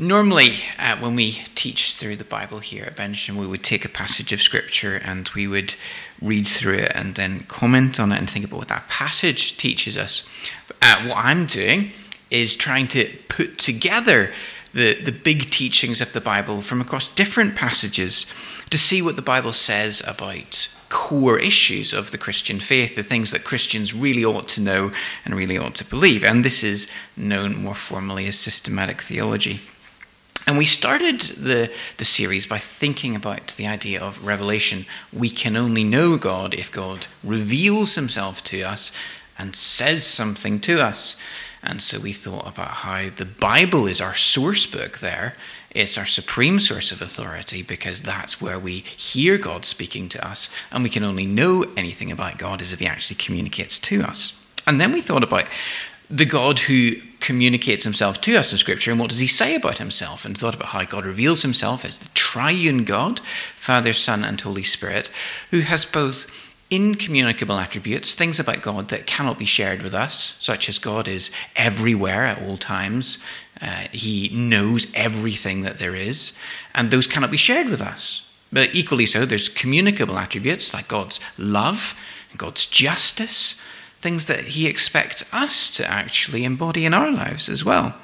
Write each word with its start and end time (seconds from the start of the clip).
Normally, 0.00 0.52
uh, 0.78 0.96
when 0.98 1.16
we 1.16 1.32
teach 1.56 1.94
through 1.94 2.14
the 2.14 2.24
Bible 2.24 2.60
here 2.60 2.84
at 2.84 2.94
Benjamin, 2.94 3.40
we 3.40 3.48
would 3.48 3.64
take 3.64 3.84
a 3.84 3.88
passage 3.88 4.32
of 4.32 4.40
Scripture 4.40 5.00
and 5.04 5.28
we 5.30 5.48
would 5.48 5.74
read 6.22 6.46
through 6.46 6.74
it 6.74 6.92
and 6.94 7.16
then 7.16 7.40
comment 7.48 7.98
on 7.98 8.12
it 8.12 8.18
and 8.18 8.30
think 8.30 8.44
about 8.44 8.58
what 8.58 8.68
that 8.68 8.88
passage 8.88 9.56
teaches 9.56 9.98
us. 9.98 10.22
Uh, 10.80 11.02
what 11.08 11.18
I'm 11.18 11.46
doing 11.46 11.90
is 12.30 12.54
trying 12.54 12.86
to 12.88 13.10
put 13.28 13.58
together 13.58 14.30
the, 14.72 14.94
the 15.02 15.10
big 15.10 15.50
teachings 15.50 16.00
of 16.00 16.12
the 16.12 16.20
Bible 16.20 16.60
from 16.60 16.80
across 16.80 17.12
different 17.12 17.56
passages 17.56 18.24
to 18.70 18.78
see 18.78 19.02
what 19.02 19.16
the 19.16 19.22
Bible 19.22 19.52
says 19.52 20.00
about 20.06 20.68
core 20.90 21.40
issues 21.40 21.92
of 21.92 22.12
the 22.12 22.18
Christian 22.18 22.60
faith, 22.60 22.94
the 22.94 23.02
things 23.02 23.32
that 23.32 23.42
Christians 23.42 23.92
really 23.92 24.24
ought 24.24 24.46
to 24.50 24.60
know 24.60 24.92
and 25.24 25.34
really 25.34 25.58
ought 25.58 25.74
to 25.74 25.90
believe. 25.90 26.22
And 26.22 26.44
this 26.44 26.62
is 26.62 26.88
known 27.16 27.60
more 27.60 27.74
formally 27.74 28.26
as 28.26 28.38
systematic 28.38 29.02
theology. 29.02 29.60
And 30.48 30.56
we 30.56 30.64
started 30.64 31.20
the, 31.20 31.70
the 31.98 32.06
series 32.06 32.46
by 32.46 32.56
thinking 32.56 33.14
about 33.14 33.48
the 33.58 33.66
idea 33.66 34.00
of 34.00 34.26
revelation. 34.26 34.86
We 35.12 35.28
can 35.28 35.58
only 35.58 35.84
know 35.84 36.16
God 36.16 36.54
if 36.54 36.72
God 36.72 37.06
reveals 37.22 37.96
himself 37.96 38.42
to 38.44 38.62
us 38.62 38.90
and 39.38 39.54
says 39.54 40.06
something 40.06 40.58
to 40.60 40.80
us. 40.80 41.18
And 41.62 41.82
so 41.82 42.00
we 42.00 42.14
thought 42.14 42.48
about 42.48 42.68
how 42.68 43.10
the 43.10 43.26
Bible 43.26 43.86
is 43.86 44.00
our 44.00 44.14
source 44.14 44.64
book 44.64 45.00
there. 45.00 45.34
It's 45.72 45.98
our 45.98 46.06
supreme 46.06 46.60
source 46.60 46.92
of 46.92 47.02
authority 47.02 47.60
because 47.60 48.00
that's 48.00 48.40
where 48.40 48.58
we 48.58 48.78
hear 48.78 49.36
God 49.36 49.66
speaking 49.66 50.08
to 50.08 50.26
us. 50.26 50.48
And 50.72 50.82
we 50.82 50.88
can 50.88 51.04
only 51.04 51.26
know 51.26 51.66
anything 51.76 52.10
about 52.10 52.38
God 52.38 52.62
as 52.62 52.72
if 52.72 52.80
He 52.80 52.86
actually 52.86 53.16
communicates 53.16 53.78
to 53.80 54.00
us. 54.00 54.42
And 54.66 54.80
then 54.80 54.92
we 54.92 55.02
thought 55.02 55.24
about 55.24 55.44
the 56.10 56.24
God 56.24 56.60
who 56.60 56.96
communicates 57.20 57.84
himself 57.84 58.20
to 58.22 58.36
us 58.36 58.52
in 58.52 58.58
Scripture 58.58 58.90
and 58.90 59.00
what 59.00 59.10
does 59.10 59.18
he 59.18 59.26
say 59.26 59.54
about 59.54 59.78
himself, 59.78 60.24
and 60.24 60.36
thought 60.36 60.54
about 60.54 60.68
how 60.68 60.84
God 60.84 61.04
reveals 61.04 61.42
himself 61.42 61.84
as 61.84 61.98
the 61.98 62.08
triune 62.14 62.84
God, 62.84 63.20
Father, 63.56 63.92
Son, 63.92 64.24
and 64.24 64.40
Holy 64.40 64.62
Spirit, 64.62 65.10
who 65.50 65.60
has 65.60 65.84
both 65.84 66.54
incommunicable 66.70 67.58
attributes, 67.58 68.14
things 68.14 68.38
about 68.38 68.62
God 68.62 68.88
that 68.88 69.06
cannot 69.06 69.38
be 69.38 69.44
shared 69.44 69.82
with 69.82 69.94
us, 69.94 70.36
such 70.38 70.68
as 70.68 70.78
God 70.78 71.08
is 71.08 71.30
everywhere 71.56 72.24
at 72.24 72.42
all 72.42 72.56
times. 72.56 73.18
Uh, 73.60 73.86
he 73.90 74.28
knows 74.32 74.92
everything 74.94 75.62
that 75.62 75.78
there 75.78 75.94
is, 75.94 76.38
and 76.74 76.90
those 76.90 77.06
cannot 77.06 77.30
be 77.30 77.36
shared 77.36 77.68
with 77.68 77.80
us. 77.80 78.30
But 78.52 78.74
equally 78.74 79.06
so, 79.06 79.26
there's 79.26 79.48
communicable 79.48 80.18
attributes 80.18 80.72
like 80.72 80.88
God's 80.88 81.20
love, 81.36 81.98
God's 82.36 82.66
justice, 82.66 83.60
things 83.98 84.26
that 84.26 84.46
He 84.46 84.66
expects 84.66 85.32
us 85.32 85.74
to 85.76 85.90
actually 85.90 86.44
embody 86.44 86.84
in 86.84 86.94
our 86.94 87.10
lives 87.10 87.48
as 87.48 87.64
well. 87.64 87.94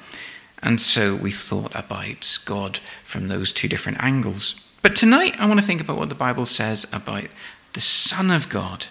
And 0.61 0.81
so 0.81 1.15
we 1.15 1.31
thought 1.31 1.75
about 1.75 2.39
God 2.45 2.77
from 3.03 3.27
those 3.27 3.53
two 3.53 3.67
different 3.67 4.03
angles. 4.03 4.61
But 4.81 4.95
tonight, 4.95 5.35
I 5.39 5.47
want 5.47 5.59
to 5.59 5.65
think 5.65 5.81
about 5.81 5.97
what 5.97 6.09
the 6.09 6.15
Bible 6.15 6.45
says 6.45 6.85
about 6.93 7.27
the 7.73 7.81
Son 7.81 8.31
of 8.31 8.49
God. 8.49 8.87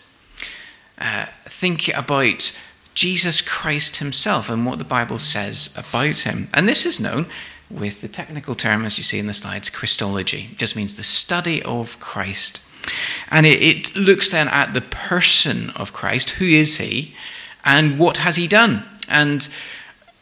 Uh, 0.98 1.26
think 1.46 1.88
about 1.96 2.56
Jesus 2.94 3.42
Christ 3.42 3.96
himself 3.96 4.48
and 4.48 4.64
what 4.64 4.78
the 4.78 4.84
Bible 4.84 5.18
says 5.18 5.74
about 5.76 6.20
him. 6.20 6.48
And 6.54 6.68
this 6.68 6.86
is 6.86 7.00
known 7.00 7.26
with 7.70 8.00
the 8.00 8.08
technical 8.08 8.54
term, 8.54 8.84
as 8.84 8.98
you 8.98 9.04
see 9.04 9.18
in 9.18 9.26
the 9.26 9.32
slides, 9.32 9.70
Christology. 9.70 10.50
It 10.52 10.58
just 10.58 10.76
means 10.76 10.96
the 10.96 11.02
study 11.02 11.62
of 11.62 11.98
Christ. 11.98 12.60
And 13.30 13.46
it, 13.46 13.62
it 13.62 13.96
looks 13.96 14.30
then 14.30 14.48
at 14.48 14.74
the 14.74 14.80
person 14.80 15.70
of 15.70 15.92
Christ. 15.92 16.30
Who 16.30 16.44
is 16.44 16.78
he? 16.78 17.14
And 17.64 17.98
what 17.98 18.18
has 18.18 18.36
he 18.36 18.46
done? 18.46 18.84
And 19.08 19.48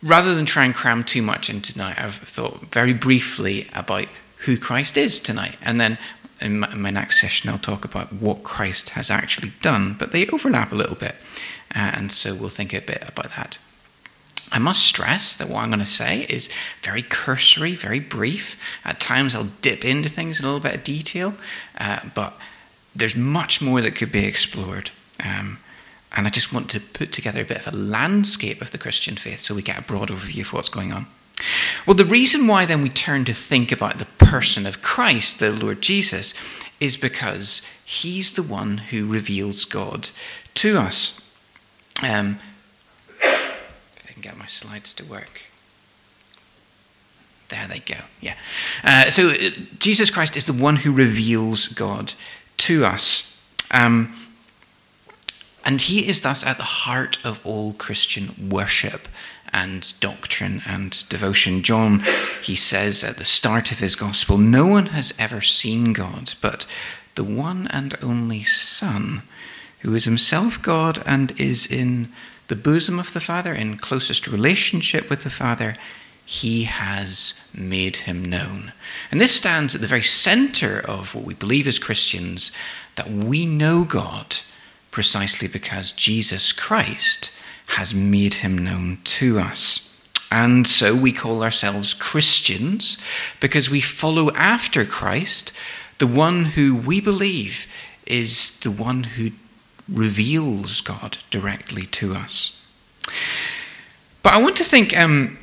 rather 0.02 0.34
than 0.34 0.46
try 0.46 0.64
and 0.64 0.74
cram 0.74 1.04
too 1.04 1.22
much 1.22 1.50
in 1.50 1.60
tonight, 1.60 1.98
I've 1.98 2.14
thought 2.14 2.72
very 2.72 2.92
briefly 2.92 3.68
about 3.74 4.06
who 4.38 4.56
Christ 4.56 4.96
is 4.96 5.20
tonight. 5.20 5.56
And 5.62 5.80
then 5.80 5.98
in 6.40 6.60
my, 6.60 6.72
in 6.72 6.82
my, 6.82 6.90
next 6.90 7.20
session, 7.20 7.50
I'll 7.50 7.58
talk 7.58 7.84
about 7.84 8.12
what 8.12 8.42
Christ 8.42 8.90
has 8.90 9.10
actually 9.10 9.52
done, 9.60 9.94
but 9.98 10.12
they 10.12 10.26
overlap 10.26 10.72
a 10.72 10.76
little 10.76 10.96
bit, 10.96 11.14
uh, 11.74 11.92
and 11.94 12.10
so 12.10 12.34
we'll 12.34 12.48
think 12.48 12.74
a 12.74 12.80
bit 12.80 13.02
about 13.06 13.30
that. 13.36 13.58
I 14.50 14.58
must 14.58 14.82
stress 14.82 15.36
that 15.36 15.48
what 15.48 15.62
I'm 15.62 15.70
going 15.70 15.78
to 15.78 15.86
say 15.86 16.26
is 16.28 16.52
very 16.82 17.02
cursory, 17.02 17.74
very 17.74 18.00
brief. 18.00 18.60
At 18.84 19.00
times, 19.00 19.34
I'll 19.34 19.50
dip 19.62 19.84
into 19.84 20.10
things 20.10 20.40
in 20.40 20.44
a 20.44 20.48
little 20.48 20.62
bit 20.62 20.74
of 20.74 20.84
detail, 20.84 21.34
uh, 21.78 22.00
but 22.14 22.36
there's 22.94 23.16
much 23.16 23.62
more 23.62 23.80
that 23.80 23.96
could 23.96 24.12
be 24.12 24.24
explored. 24.24 24.90
Um, 25.24 25.58
and 26.14 26.26
I 26.26 26.30
just 26.30 26.52
want 26.52 26.70
to 26.70 26.80
put 26.80 27.12
together 27.12 27.40
a 27.40 27.44
bit 27.44 27.66
of 27.66 27.72
a 27.72 27.76
landscape 27.76 28.60
of 28.60 28.70
the 28.70 28.78
Christian 28.78 29.16
faith 29.16 29.40
so 29.40 29.54
we 29.54 29.62
get 29.62 29.78
a 29.78 29.82
broad 29.82 30.08
overview 30.08 30.42
of 30.42 30.52
what's 30.52 30.68
going 30.68 30.92
on. 30.92 31.06
Well, 31.86 31.94
the 31.94 32.04
reason 32.04 32.46
why 32.46 32.66
then 32.66 32.82
we 32.82 32.88
turn 32.88 33.24
to 33.24 33.34
think 33.34 33.72
about 33.72 33.98
the 33.98 34.04
person 34.04 34.66
of 34.66 34.82
Christ, 34.82 35.40
the 35.40 35.52
Lord 35.52 35.80
Jesus, 35.80 36.34
is 36.78 36.96
because 36.96 37.66
he's 37.84 38.34
the 38.34 38.42
one 38.42 38.78
who 38.78 39.06
reveals 39.06 39.64
God 39.64 40.10
to 40.54 40.78
us. 40.78 41.18
Um, 42.02 42.38
if 43.20 44.04
I 44.08 44.12
can 44.12 44.22
get 44.22 44.36
my 44.36 44.46
slides 44.46 44.94
to 44.94 45.04
work. 45.04 45.42
There 47.48 47.66
they 47.68 47.80
go. 47.80 48.00
Yeah. 48.20 48.34
Uh, 48.82 49.10
so 49.10 49.28
uh, 49.28 49.50
Jesus 49.78 50.10
Christ 50.10 50.36
is 50.36 50.46
the 50.46 50.52
one 50.52 50.76
who 50.76 50.92
reveals 50.92 51.68
God 51.68 52.14
to 52.62 52.84
us. 52.84 53.40
Um, 53.70 54.14
and 55.64 55.80
he 55.80 56.08
is 56.08 56.20
thus 56.20 56.44
at 56.44 56.58
the 56.58 56.64
heart 56.64 57.18
of 57.24 57.44
all 57.44 57.72
Christian 57.72 58.50
worship 58.50 59.08
and 59.52 59.92
doctrine 60.00 60.62
and 60.66 61.08
devotion. 61.08 61.62
John, 61.62 62.04
he 62.42 62.56
says 62.56 63.04
at 63.04 63.16
the 63.16 63.24
start 63.24 63.70
of 63.70 63.80
his 63.80 63.96
gospel, 63.96 64.38
no 64.38 64.66
one 64.66 64.86
has 64.86 65.14
ever 65.18 65.40
seen 65.40 65.92
God, 65.92 66.34
but 66.40 66.66
the 67.14 67.24
one 67.24 67.66
and 67.68 67.94
only 68.02 68.42
Son, 68.42 69.22
who 69.80 69.94
is 69.94 70.04
himself 70.04 70.60
God 70.62 71.02
and 71.06 71.38
is 71.38 71.70
in 71.70 72.08
the 72.48 72.56
bosom 72.56 72.98
of 72.98 73.12
the 73.12 73.20
Father, 73.20 73.54
in 73.54 73.76
closest 73.76 74.26
relationship 74.26 75.10
with 75.10 75.22
the 75.22 75.30
Father, 75.30 75.74
he 76.24 76.64
has 76.64 77.40
made 77.52 77.96
him 77.96 78.24
known. 78.24 78.72
And 79.10 79.20
this 79.20 79.34
stands 79.34 79.74
at 79.74 79.80
the 79.80 79.86
very 79.86 80.02
center 80.02 80.80
of 80.80 81.14
what 81.14 81.24
we 81.24 81.34
believe 81.34 81.66
as 81.66 81.78
Christians 81.78 82.56
that 82.96 83.10
we 83.10 83.46
know 83.46 83.84
God 83.84 84.36
precisely 84.90 85.48
because 85.48 85.92
Jesus 85.92 86.52
Christ 86.52 87.32
has 87.68 87.94
made 87.94 88.34
him 88.34 88.56
known 88.58 88.98
to 89.04 89.38
us. 89.38 89.88
And 90.30 90.66
so 90.66 90.94
we 90.94 91.12
call 91.12 91.42
ourselves 91.42 91.94
Christians 91.94 93.02
because 93.40 93.68
we 93.68 93.80
follow 93.80 94.30
after 94.32 94.84
Christ, 94.84 95.52
the 95.98 96.06
one 96.06 96.46
who 96.46 96.74
we 96.74 97.00
believe 97.00 97.66
is 98.06 98.58
the 98.60 98.70
one 98.70 99.04
who 99.04 99.32
reveals 99.88 100.80
God 100.80 101.18
directly 101.30 101.86
to 101.86 102.14
us. 102.14 102.64
But 104.22 104.34
I 104.34 104.42
want 104.42 104.56
to 104.56 104.64
think 104.64 104.96
um, 104.96 105.38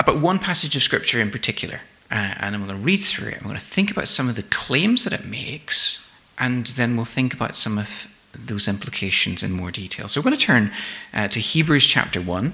about 0.00 0.20
one 0.20 0.38
passage 0.38 0.74
of 0.74 0.82
Scripture 0.82 1.20
in 1.20 1.30
particular, 1.30 1.80
uh, 2.10 2.34
and 2.38 2.54
I'm 2.54 2.66
going 2.66 2.76
to 2.76 2.84
read 2.84 2.98
through 2.98 3.28
it. 3.28 3.36
I'm 3.36 3.44
going 3.44 3.54
to 3.54 3.60
think 3.60 3.90
about 3.90 4.08
some 4.08 4.28
of 4.28 4.36
the 4.36 4.42
claims 4.42 5.04
that 5.04 5.12
it 5.12 5.24
makes, 5.24 6.10
and 6.38 6.66
then 6.68 6.96
we'll 6.96 7.04
think 7.04 7.34
about 7.34 7.54
some 7.54 7.78
of 7.78 8.06
those 8.32 8.66
implications 8.66 9.42
in 9.42 9.52
more 9.52 9.70
detail. 9.70 10.08
So 10.08 10.20
we're 10.20 10.24
going 10.24 10.36
to 10.36 10.46
turn 10.46 10.72
uh, 11.12 11.28
to 11.28 11.38
Hebrews 11.38 11.86
chapter 11.86 12.20
1. 12.20 12.52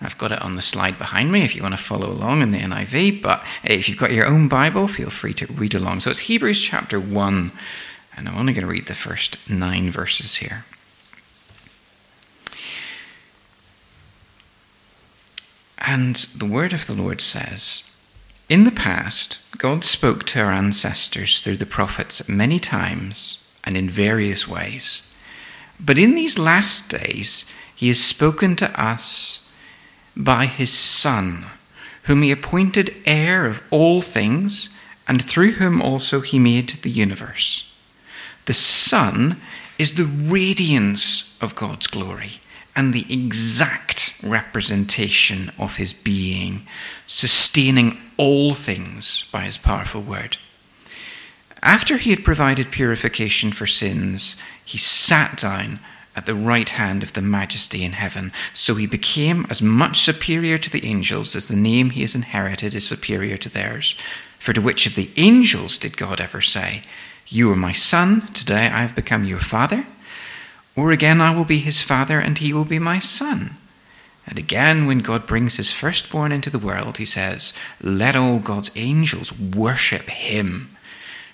I've 0.00 0.18
got 0.18 0.32
it 0.32 0.42
on 0.42 0.52
the 0.52 0.62
slide 0.62 0.98
behind 0.98 1.32
me 1.32 1.42
if 1.42 1.56
you 1.56 1.62
want 1.62 1.76
to 1.76 1.82
follow 1.82 2.10
along 2.10 2.42
in 2.42 2.50
the 2.50 2.58
NIV, 2.58 3.22
but 3.22 3.44
if 3.64 3.88
you've 3.88 3.98
got 3.98 4.12
your 4.12 4.26
own 4.26 4.48
Bible, 4.48 4.88
feel 4.88 5.10
free 5.10 5.34
to 5.34 5.46
read 5.46 5.74
along. 5.74 6.00
So 6.00 6.10
it's 6.10 6.20
Hebrews 6.20 6.60
chapter 6.60 6.98
1, 7.00 7.52
and 8.16 8.28
I'm 8.28 8.36
only 8.36 8.52
going 8.52 8.66
to 8.66 8.70
read 8.70 8.86
the 8.86 8.94
first 8.94 9.48
nine 9.48 9.90
verses 9.90 10.36
here. 10.36 10.64
And 15.90 16.16
the 16.36 16.44
word 16.44 16.74
of 16.74 16.86
the 16.86 16.92
Lord 16.92 17.22
says, 17.22 17.90
In 18.50 18.64
the 18.64 18.70
past, 18.70 19.38
God 19.56 19.84
spoke 19.84 20.24
to 20.24 20.40
our 20.40 20.52
ancestors 20.52 21.40
through 21.40 21.56
the 21.56 21.64
prophets 21.64 22.28
many 22.28 22.58
times 22.58 23.42
and 23.64 23.74
in 23.74 23.88
various 23.88 24.46
ways. 24.46 25.16
But 25.80 25.96
in 25.96 26.14
these 26.14 26.38
last 26.38 26.90
days, 26.90 27.50
he 27.74 27.88
has 27.88 27.98
spoken 27.98 28.54
to 28.56 28.78
us 28.78 29.50
by 30.14 30.44
his 30.44 30.70
Son, 30.70 31.46
whom 32.02 32.20
he 32.20 32.30
appointed 32.30 32.94
heir 33.06 33.46
of 33.46 33.62
all 33.70 34.02
things, 34.02 34.76
and 35.08 35.24
through 35.24 35.52
whom 35.52 35.80
also 35.80 36.20
he 36.20 36.38
made 36.38 36.68
the 36.68 36.90
universe. 36.90 37.74
The 38.44 38.52
Son 38.52 39.40
is 39.78 39.94
the 39.94 40.04
radiance 40.04 41.38
of 41.40 41.56
God's 41.56 41.86
glory 41.86 42.40
and 42.76 42.92
the 42.92 43.06
exact 43.10 43.97
representation 44.22 45.52
of 45.58 45.76
his 45.76 45.92
being, 45.92 46.66
sustaining 47.06 47.98
all 48.16 48.54
things 48.54 49.28
by 49.32 49.44
his 49.44 49.58
powerful 49.58 50.02
word. 50.02 50.36
After 51.62 51.96
he 51.96 52.10
had 52.10 52.24
provided 52.24 52.70
purification 52.70 53.52
for 53.52 53.66
sins, 53.66 54.36
he 54.64 54.78
sat 54.78 55.38
down 55.38 55.80
at 56.18 56.26
the 56.26 56.34
right 56.34 56.68
hand 56.70 57.02
of 57.04 57.12
the 57.12 57.22
majesty 57.22 57.84
in 57.84 57.92
heaven. 57.92 58.32
So 58.52 58.74
he 58.74 58.86
became 58.86 59.46
as 59.50 59.62
much 59.62 59.98
superior 59.98 60.58
to 60.58 60.68
the 60.70 60.84
angels 60.84 61.36
as 61.36 61.46
the 61.46 61.56
name 61.56 61.90
he 61.90 62.00
has 62.00 62.16
inherited 62.16 62.74
is 62.74 62.86
superior 62.86 63.36
to 63.36 63.48
theirs. 63.48 63.96
For 64.38 64.52
to 64.52 64.60
which 64.60 64.84
of 64.86 64.96
the 64.96 65.10
angels 65.16 65.78
did 65.78 65.96
God 65.96 66.20
ever 66.20 66.40
say, 66.40 66.82
You 67.28 67.52
are 67.52 67.56
my 67.56 67.72
son, 67.72 68.22
today 68.34 68.66
I 68.66 68.82
have 68.82 68.96
become 68.96 69.24
your 69.24 69.38
father? 69.38 69.84
Or 70.74 70.90
again, 70.90 71.20
I 71.20 71.34
will 71.34 71.44
be 71.44 71.58
his 71.58 71.82
father, 71.82 72.18
and 72.18 72.38
he 72.38 72.52
will 72.52 72.64
be 72.64 72.78
my 72.80 72.98
son. 72.98 73.56
And 74.28 74.38
again, 74.38 74.86
when 74.86 74.98
God 74.98 75.26
brings 75.26 75.56
his 75.56 75.72
firstborn 75.72 76.32
into 76.32 76.50
the 76.50 76.58
world, 76.58 76.98
he 76.98 77.06
says, 77.06 77.54
Let 77.82 78.14
all 78.14 78.38
God's 78.38 78.70
angels 78.76 79.38
worship 79.40 80.10
him. 80.10 80.76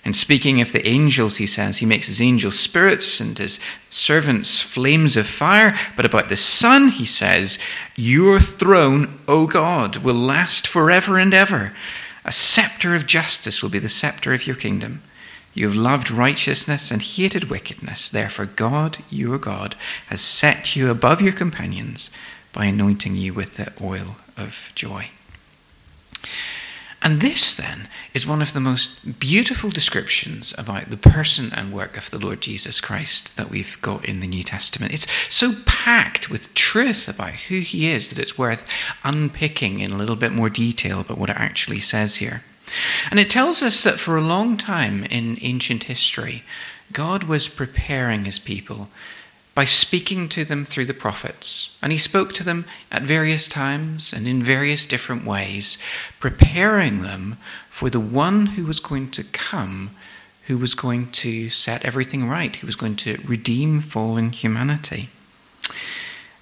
And 0.05 0.15
speaking 0.15 0.61
of 0.61 0.71
the 0.71 0.87
angels, 0.87 1.37
he 1.37 1.47
says, 1.47 1.79
he 1.79 1.85
makes 1.87 2.05
his 2.05 2.21
angels 2.21 2.57
spirits 2.57 3.19
and 3.19 3.35
his 3.35 3.59
servants 3.89 4.61
flames 4.61 5.17
of 5.17 5.25
fire. 5.25 5.75
But 5.95 6.05
about 6.05 6.29
the 6.29 6.35
Son, 6.35 6.89
he 6.89 7.05
says, 7.05 7.57
Your 7.95 8.39
throne, 8.39 9.17
O 9.27 9.47
God, 9.47 9.97
will 9.97 10.13
last 10.13 10.67
forever 10.67 11.17
and 11.17 11.33
ever. 11.33 11.73
A 12.23 12.31
scepter 12.31 12.95
of 12.95 13.07
justice 13.07 13.63
will 13.63 13.71
be 13.71 13.79
the 13.79 13.89
scepter 13.89 14.31
of 14.31 14.45
your 14.45 14.55
kingdom. 14.55 15.01
You 15.55 15.67
have 15.67 15.75
loved 15.75 16.11
righteousness 16.11 16.91
and 16.91 17.01
hated 17.01 17.45
wickedness. 17.45 18.07
Therefore, 18.07 18.45
God, 18.45 18.99
your 19.09 19.39
God, 19.39 19.75
has 20.07 20.21
set 20.21 20.75
you 20.75 20.91
above 20.91 21.21
your 21.21 21.33
companions 21.33 22.11
by 22.55 22.65
anointing 22.65 23.15
you 23.17 23.33
with 23.33 23.57
the 23.57 23.73
oil 23.83 24.15
of 24.37 24.71
joy. 24.75 25.09
And 27.01 27.21
this, 27.21 27.53
then, 27.53 27.89
is 28.15 28.25
one 28.25 28.41
of 28.41 28.53
the 28.53 28.59
most 28.59 29.19
beautiful 29.19 29.69
descriptions 29.69 30.55
about 30.57 30.89
the 30.89 30.97
person 30.97 31.51
and 31.53 31.71
work 31.71 31.97
of 31.97 32.09
the 32.09 32.17
Lord 32.17 32.41
Jesus 32.41 32.81
Christ 32.81 33.37
that 33.37 33.49
we've 33.49 33.79
got 33.81 34.05
in 34.05 34.21
the 34.21 34.27
New 34.27 34.41
Testament. 34.41 34.93
It's 34.93 35.05
so 35.29 35.53
packed 35.65 36.31
with 36.31 36.53
truth 36.55 37.07
about 37.07 37.33
who 37.33 37.59
he 37.59 37.91
is 37.91 38.09
that 38.09 38.17
it's 38.17 38.39
worth 38.39 38.67
unpicking 39.03 39.81
in 39.81 39.91
a 39.91 39.97
little 39.97 40.15
bit 40.15 40.31
more 40.31 40.49
detail 40.49 41.01
about 41.01 41.19
what 41.19 41.29
it 41.29 41.37
actually 41.37 41.79
says 41.79 42.15
here. 42.15 42.41
And 43.11 43.19
it 43.19 43.29
tells 43.29 43.61
us 43.61 43.83
that 43.83 43.99
for 43.99 44.17
a 44.17 44.21
long 44.21 44.57
time 44.57 45.03
in 45.03 45.37
ancient 45.41 45.83
history, 45.83 46.43
God 46.91 47.25
was 47.25 47.49
preparing 47.49 48.25
his 48.25 48.39
people 48.39 48.87
by 49.55 49.63
speaking 49.65 50.27
to 50.27 50.43
them 50.43 50.65
through 50.65 50.85
the 50.85 50.93
prophets. 50.93 51.79
And 51.81 51.93
he 51.93 51.97
spoke 51.97 52.33
to 52.33 52.43
them 52.43 52.65
at 52.91 53.03
various 53.03 53.47
times 53.47 54.11
and 54.11 54.27
in 54.27 54.43
various 54.43 54.85
different 54.85 55.25
ways, 55.25 55.77
preparing 56.19 57.01
them 57.01 57.37
for 57.69 57.89
the 57.89 58.01
one 58.01 58.47
who 58.47 58.65
was 58.65 58.81
going 58.81 59.09
to 59.11 59.23
come, 59.23 59.91
who 60.47 60.57
was 60.57 60.75
going 60.75 61.09
to 61.11 61.49
set 61.49 61.85
everything 61.85 62.27
right, 62.27 62.55
who 62.57 62.67
was 62.67 62.75
going 62.75 62.97
to 62.97 63.17
redeem 63.25 63.79
fallen 63.79 64.33
humanity. 64.33 65.09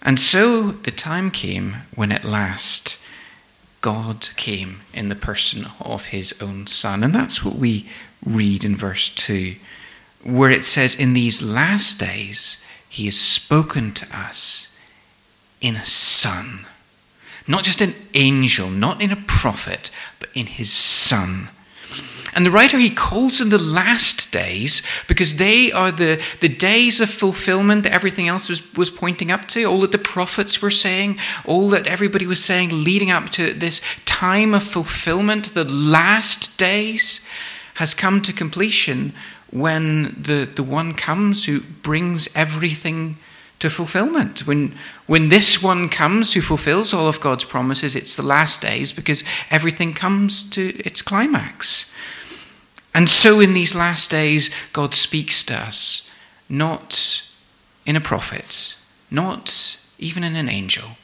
And 0.01 0.19
so 0.19 0.71
the 0.71 0.92
time 0.92 1.30
came 1.30 1.77
when 1.95 2.12
at 2.12 2.25
last 2.25 3.06
God 3.81 4.30
came 4.38 4.81
in 4.94 5.10
the 5.10 5.15
person 5.15 5.68
of 5.80 6.07
his 6.07 6.42
own 6.42 6.65
Son. 6.68 7.04
And 7.04 7.13
that's 7.13 7.45
what 7.45 7.56
we 7.56 7.88
read 8.25 8.63
in 8.63 8.75
verse 8.75 9.10
2, 9.10 9.56
where 10.24 10.50
it 10.50 10.63
says, 10.63 11.00
In 11.00 11.13
these 11.13 11.44
last 11.44 12.00
days, 12.00 12.62
he 12.94 13.06
has 13.06 13.19
spoken 13.19 13.92
to 13.92 14.06
us 14.16 14.78
in 15.62 15.75
a 15.75 15.84
Son. 15.84 16.68
Not 17.48 17.63
just 17.63 17.81
an 17.81 17.95
angel, 18.13 18.69
not 18.69 19.01
in 19.01 19.12
a 19.12 19.24
prophet, 19.25 19.90
but 20.19 20.30
in 20.36 20.45
his 20.45 20.72
Son. 20.72 21.50
And 22.36 22.45
the 22.45 22.51
writer, 22.51 22.78
he 22.78 22.92
calls 22.92 23.40
them 23.40 23.50
the 23.50 23.57
last 23.57 24.31
days 24.31 24.84
because 25.07 25.38
they 25.38 25.72
are 25.72 25.92
the, 25.92 26.22
the 26.40 26.50
days 26.50 27.01
of 27.01 27.10
fulfillment 27.10 27.81
that 27.81 27.94
everything 27.94 28.28
else 28.28 28.48
was, 28.48 28.62
was 28.75 28.92
pointing 28.92 29.31
up 29.31 29.48
to, 29.48 29.63
all 29.63 29.80
that 29.80 29.92
the 29.92 29.98
prophets 29.98 30.62
were 30.62 30.69
saying, 30.69 31.18
all 31.46 31.69
that 31.69 31.88
everybody 31.88 32.28
was 32.28 32.46
saying 32.46 32.84
leading 32.84 33.10
up 33.10 33.31
to 33.31 33.56
this 33.56 33.81
time 34.06 34.54
of 34.54 34.62
fulfillment, 34.62 35.56
the 35.56 35.63
last 35.63 36.60
days, 36.60 37.25
has 37.75 37.96
come 37.96 38.22
to 38.22 38.31
completion 38.31 39.13
when 39.54 40.16
the, 40.20 40.50
the 40.56 40.64
one 40.64 40.96
comes 40.96 41.46
who 41.46 41.62
brings 41.62 42.28
everything 42.36 43.18
to 43.60 43.70
fulfillment. 43.70 44.48
When, 44.48 44.76
when 45.06 45.30
this 45.30 45.62
one 45.62 45.90
comes 45.90 46.34
who 46.34 46.42
fulfills 46.42 46.94
all 46.94 47.08
of 47.08 47.22
God's 47.22 47.46
promises, 47.46 47.96
it's 47.96 48.16
the 48.16 48.24
last 48.24 48.62
days 48.62 48.92
because 48.92 49.24
everything 49.52 49.94
comes 49.94 50.50
to 50.50 50.76
its 50.80 51.04
climax. 51.04 51.94
And 52.96 53.08
so, 53.08 53.40
in 53.40 53.54
these 53.54 53.76
last 53.76 54.12
days, 54.12 54.50
God 54.74 54.94
speaks 54.94 55.44
to 55.44 55.56
us, 55.56 56.12
not 56.50 57.28
in 57.86 57.96
a 57.96 58.02
prophet, 58.02 58.76
not 59.10 59.80
even 60.00 60.24
in 60.24 60.36
an 60.36 60.50
angel, 60.50 60.98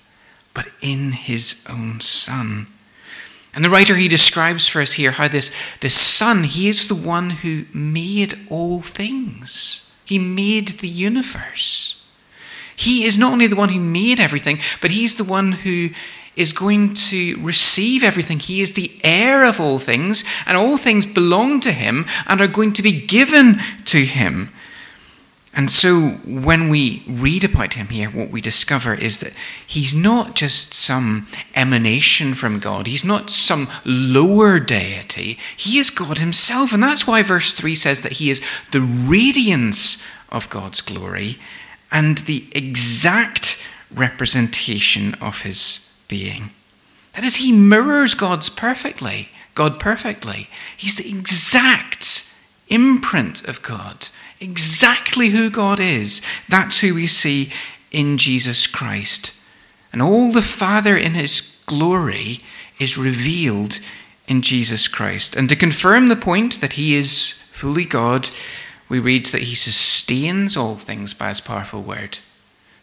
but 0.54 0.68
in 0.82 1.12
his 1.14 1.66
own 1.70 2.00
Son. 2.00 2.68
And 3.60 3.66
the 3.66 3.70
writer, 3.70 3.98
he 3.98 4.08
describes 4.08 4.70
for 4.70 4.82
us 4.82 4.94
here 4.94 5.12
how 5.12 5.28
this, 5.28 5.54
this 5.82 5.94
Son, 5.94 6.46
he 6.46 6.70
is 6.70 6.88
the 6.88 6.96
one 6.96 7.30
who 7.30 7.66
made 7.74 8.34
all 8.50 8.80
things. 8.80 9.92
He 10.06 10.18
made 10.18 10.70
the 10.80 10.88
universe. 10.88 12.10
He 12.74 13.04
is 13.04 13.18
not 13.18 13.34
only 13.34 13.48
the 13.48 13.58
one 13.58 13.68
who 13.68 13.82
made 13.82 14.18
everything, 14.18 14.60
but 14.80 14.92
he's 14.92 15.18
the 15.18 15.26
one 15.26 15.52
who 15.52 15.90
is 16.38 16.54
going 16.54 16.94
to 17.10 17.38
receive 17.42 18.02
everything. 18.02 18.40
He 18.40 18.62
is 18.62 18.76
the 18.76 18.98
heir 19.04 19.44
of 19.44 19.60
all 19.60 19.78
things, 19.78 20.24
and 20.46 20.56
all 20.56 20.78
things 20.78 21.06
belong 21.06 21.60
to 21.60 21.74
him 21.74 22.06
and 22.28 22.40
are 22.40 22.48
going 22.48 22.72
to 22.72 22.82
be 22.82 23.06
given 23.06 23.60
to 23.88 24.06
him. 24.06 24.54
And 25.54 25.72
so 25.72 26.10
when 26.26 26.70
we 26.70 27.04
read 27.08 27.44
about 27.44 27.74
him 27.74 27.88
here, 27.88 28.10
what 28.10 28.30
we 28.30 28.40
discover 28.40 28.94
is 28.94 29.20
that 29.20 29.36
he's 29.66 29.96
not 29.96 30.36
just 30.36 30.74
some 30.74 31.28
emanation 31.56 32.36
from 32.36 32.60
God, 32.60 32.86
he's 32.86 33.04
not 33.04 33.30
some 33.32 33.68
lower 33.84 34.60
deity, 34.60 35.40
he 35.58 35.80
is 35.80 35.90
God 35.90 36.20
himself. 36.20 36.72
And 36.72 36.84
that's 36.84 37.08
why 37.08 37.24
verse 37.24 37.54
3 37.54 37.74
says 37.74 38.04
that 38.04 38.14
he 38.14 38.30
is 38.30 38.44
the 38.72 38.82
radiance 38.82 40.06
of 40.30 40.50
God's 40.50 40.82
glory 40.82 41.40
and 41.92 42.20
the 42.20 42.46
exact 42.52 43.64
representation 43.94 45.16
of 45.16 45.42
his 45.42 45.92
being. 46.08 46.52
That 47.14 47.24
is, 47.24 47.38
he 47.38 47.52
mirrors 47.52 48.14
God's 48.14 48.50
perfectly, 48.50 49.30
God 49.56 49.80
perfectly. 49.80 50.48
He's 50.78 50.96
the 50.96 51.10
exact 51.10 52.32
imprint 52.70 53.48
of 53.48 53.62
God, 53.62 54.10
exactly 54.40 55.30
who 55.30 55.50
God 55.50 55.80
is. 55.80 56.22
That's 56.48 56.80
who 56.80 56.96
we 56.96 57.08
see 57.08 57.52
in 57.92 58.18
Jesus 58.18 58.68
Christ. 58.68 59.36
And 59.92 60.02
all 60.02 60.32
the 60.32 60.42
Father 60.42 60.96
in 60.96 61.14
his 61.14 61.62
glory 61.66 62.40
is 62.80 62.98
revealed 62.98 63.80
in 64.28 64.42
Jesus 64.42 64.88
Christ. 64.88 65.36
And 65.36 65.50
to 65.50 65.56
confirm 65.56 66.08
the 66.08 66.16
point 66.16 66.62
that 66.62 66.74
he 66.74 66.96
is 66.96 67.32
fully 67.52 67.86
God, 67.86 68.30
we 68.88 69.00
read 69.00 69.28
that 69.28 69.44
he 69.44 69.56
sustains 69.56 70.56
all 70.56 70.76
things 70.76 71.14
by 71.14 71.30
his 71.30 71.42
powerful 71.42 71.82
word. 71.82 72.20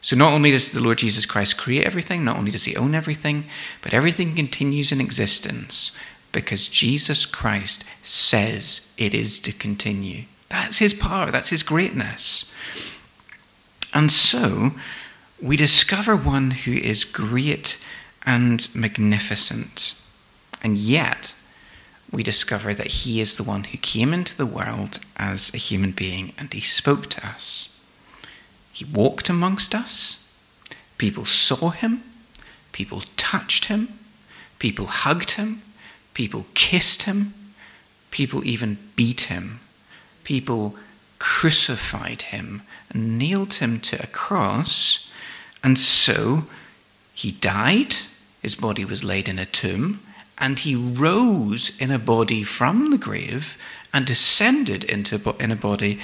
So 0.00 0.16
not 0.16 0.32
only 0.32 0.50
does 0.50 0.70
the 0.70 0.80
Lord 0.80 0.98
Jesus 0.98 1.26
Christ 1.26 1.56
create 1.56 1.84
everything, 1.84 2.24
not 2.24 2.36
only 2.36 2.50
does 2.50 2.64
he 2.64 2.76
own 2.76 2.94
everything, 2.94 3.46
but 3.82 3.94
everything 3.94 4.34
continues 4.34 4.92
in 4.92 5.00
existence 5.00 5.96
because 6.30 6.68
Jesus 6.68 7.26
Christ 7.26 7.84
says 8.02 8.92
it 8.98 9.14
is 9.14 9.40
to 9.40 9.52
continue. 9.52 10.24
That's 10.48 10.78
his 10.78 10.94
power, 10.94 11.30
that's 11.30 11.50
his 11.50 11.62
greatness. 11.62 12.52
And 13.92 14.12
so 14.12 14.72
we 15.40 15.56
discover 15.56 16.16
one 16.16 16.50
who 16.50 16.72
is 16.72 17.04
great 17.04 17.78
and 18.24 18.68
magnificent. 18.74 20.00
And 20.62 20.76
yet, 20.76 21.34
we 22.10 22.22
discover 22.22 22.74
that 22.74 22.86
he 22.88 23.20
is 23.20 23.36
the 23.36 23.42
one 23.42 23.64
who 23.64 23.78
came 23.78 24.12
into 24.12 24.36
the 24.36 24.46
world 24.46 25.00
as 25.16 25.52
a 25.52 25.58
human 25.58 25.90
being 25.90 26.32
and 26.38 26.52
he 26.52 26.60
spoke 26.60 27.06
to 27.10 27.26
us. 27.26 27.78
He 28.72 28.84
walked 28.84 29.28
amongst 29.28 29.74
us. 29.74 30.32
People 30.98 31.24
saw 31.24 31.70
him. 31.70 32.02
People 32.72 33.02
touched 33.16 33.66
him. 33.66 33.88
People 34.58 34.86
hugged 34.86 35.32
him. 35.32 35.62
People 36.14 36.46
kissed 36.54 37.04
him. 37.04 37.34
People 38.10 38.46
even 38.46 38.78
beat 38.96 39.22
him. 39.22 39.60
People 40.26 40.74
crucified 41.20 42.22
him 42.22 42.62
and 42.90 43.16
nailed 43.16 43.54
him 43.54 43.78
to 43.78 44.02
a 44.02 44.08
cross. 44.08 45.08
And 45.62 45.78
so 45.78 46.46
he 47.14 47.30
died. 47.30 47.94
His 48.42 48.56
body 48.56 48.84
was 48.84 49.04
laid 49.04 49.28
in 49.28 49.38
a 49.38 49.46
tomb. 49.46 50.00
And 50.36 50.58
he 50.58 50.74
rose 50.74 51.78
in 51.78 51.92
a 51.92 51.98
body 52.00 52.42
from 52.42 52.90
the 52.90 52.98
grave 52.98 53.56
and 53.94 54.04
descended 54.04 54.82
into 54.82 55.32
in 55.38 55.52
a 55.52 55.56
body 55.56 56.00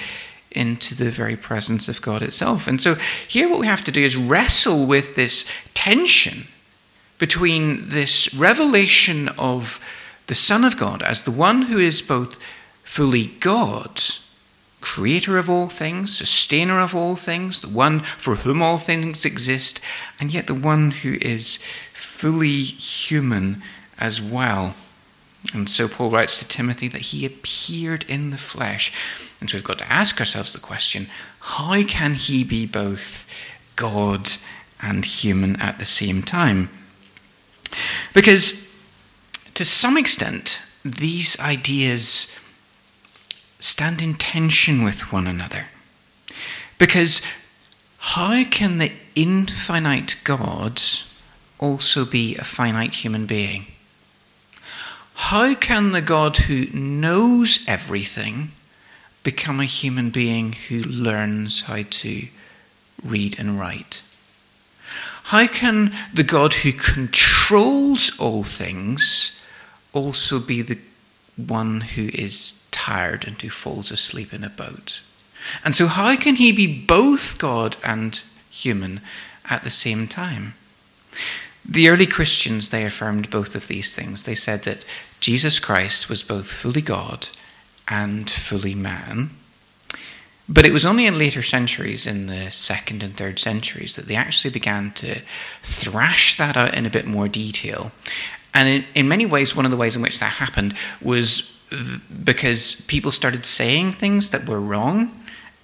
into 0.51 0.95
the 0.95 1.11
very 1.11 1.35
presence 1.35 1.89
of 1.89 2.01
God 2.01 2.21
itself. 2.21 2.65
And 2.65 2.79
so 2.79 2.95
here 3.27 3.49
what 3.49 3.59
we 3.59 3.67
have 3.67 3.83
to 3.83 3.91
do 3.91 4.01
is 4.01 4.15
wrestle 4.15 4.85
with 4.85 5.17
this 5.17 5.45
tension 5.73 6.47
between 7.19 7.89
this 7.89 8.33
revelation 8.33 9.27
of 9.37 9.83
the 10.27 10.35
Son 10.35 10.63
of 10.63 10.77
God 10.77 11.01
as 11.01 11.23
the 11.23 11.31
one 11.31 11.63
who 11.63 11.77
is 11.77 12.01
both 12.01 12.39
fully 12.93 13.25
God, 13.39 13.99
creator 14.79 15.39
of 15.39 15.49
all 15.49 15.67
things, 15.67 16.15
sustainer 16.15 16.79
of 16.79 16.93
all 16.93 17.15
things, 17.15 17.61
the 17.61 17.67
one 17.67 18.01
for 18.19 18.35
whom 18.35 18.61
all 18.61 18.77
things 18.77 19.25
exist, 19.25 19.81
and 20.19 20.31
yet 20.31 20.45
the 20.45 20.53
one 20.53 20.91
who 20.91 21.17
is 21.19 21.57
fully 21.91 22.61
human 22.61 23.63
as 23.97 24.21
well. 24.21 24.75
And 25.55 25.67
so 25.67 25.87
Paul 25.87 26.11
writes 26.11 26.37
to 26.37 26.47
Timothy 26.47 26.87
that 26.89 27.07
he 27.07 27.25
appeared 27.25 28.05
in 28.07 28.29
the 28.29 28.37
flesh. 28.37 28.93
And 29.41 29.49
so 29.49 29.57
we've 29.57 29.63
got 29.63 29.79
to 29.79 29.91
ask 29.91 30.19
ourselves 30.19 30.53
the 30.53 30.59
question 30.59 31.07
how 31.39 31.81
can 31.85 32.13
he 32.13 32.43
be 32.43 32.67
both 32.67 33.27
God 33.75 34.29
and 34.83 35.03
human 35.03 35.55
at 35.55 35.79
the 35.79 35.85
same 35.85 36.21
time? 36.21 36.69
Because 38.13 38.71
to 39.55 39.65
some 39.65 39.97
extent, 39.97 40.61
these 40.85 41.39
ideas 41.39 42.39
stand 43.63 44.01
in 44.01 44.13
tension 44.15 44.83
with 44.83 45.11
one 45.13 45.25
another. 45.25 45.67
Because 46.77 47.21
how 47.97 48.43
can 48.43 48.77
the 48.77 48.91
infinite 49.15 50.17
God 50.25 50.81
also 51.59 52.03
be 52.03 52.35
a 52.35 52.43
finite 52.43 52.95
human 52.95 53.25
being? 53.25 53.67
How 55.15 55.55
can 55.55 55.91
the 55.93 56.01
God 56.01 56.35
who 56.37 56.65
knows 56.73 57.63
everything 57.65 58.51
become 59.23 59.61
a 59.61 59.65
human 59.65 60.09
being 60.09 60.53
who 60.67 60.83
learns 60.83 61.61
how 61.61 61.83
to 61.89 62.27
read 63.01 63.39
and 63.39 63.57
write? 63.57 64.01
How 65.25 65.47
can 65.47 65.95
the 66.13 66.23
God 66.23 66.53
who 66.53 66.73
controls 66.73 68.19
all 68.19 68.43
things 68.43 69.39
also 69.93 70.39
be 70.39 70.61
the 70.61 70.79
one 71.35 71.81
who 71.81 72.09
is 72.13 72.65
tired 72.71 73.25
and 73.27 73.41
who 73.41 73.49
falls 73.49 73.91
asleep 73.91 74.33
in 74.33 74.43
a 74.43 74.49
boat? 74.49 75.01
And 75.63 75.75
so, 75.75 75.87
how 75.87 76.15
can 76.15 76.35
he 76.35 76.51
be 76.51 76.85
both 76.85 77.37
God 77.37 77.75
and 77.83 78.21
human 78.49 79.01
at 79.49 79.63
the 79.63 79.69
same 79.69 80.07
time? 80.07 80.53
The 81.65 81.89
early 81.89 82.05
Christians, 82.05 82.69
they 82.69 82.85
affirmed 82.85 83.29
both 83.29 83.55
of 83.55 83.67
these 83.67 83.95
things. 83.95 84.25
They 84.25 84.35
said 84.35 84.63
that 84.63 84.85
Jesus 85.19 85.59
Christ 85.59 86.09
was 86.09 86.23
both 86.23 86.51
fully 86.51 86.81
God 86.81 87.29
and 87.87 88.29
fully 88.29 88.75
man. 88.75 89.31
But 90.49 90.65
it 90.65 90.73
was 90.73 90.85
only 90.85 91.05
in 91.05 91.17
later 91.17 91.41
centuries, 91.41 92.05
in 92.05 92.27
the 92.27 92.51
second 92.51 93.01
and 93.01 93.15
third 93.15 93.39
centuries, 93.39 93.95
that 93.95 94.07
they 94.07 94.15
actually 94.15 94.51
began 94.51 94.91
to 94.91 95.21
thrash 95.61 96.35
that 96.35 96.57
out 96.57 96.73
in 96.73 96.85
a 96.85 96.89
bit 96.89 97.07
more 97.07 97.29
detail. 97.29 97.93
And 98.53 98.67
in, 98.67 98.85
in 98.95 99.07
many 99.07 99.25
ways, 99.25 99.55
one 99.55 99.65
of 99.65 99.71
the 99.71 99.77
ways 99.77 99.95
in 99.95 100.01
which 100.01 100.19
that 100.19 100.33
happened 100.33 100.75
was 101.01 101.49
because 102.23 102.81
people 102.87 103.11
started 103.11 103.45
saying 103.45 103.93
things 103.93 104.29
that 104.29 104.47
were 104.47 104.61
wrong 104.61 105.11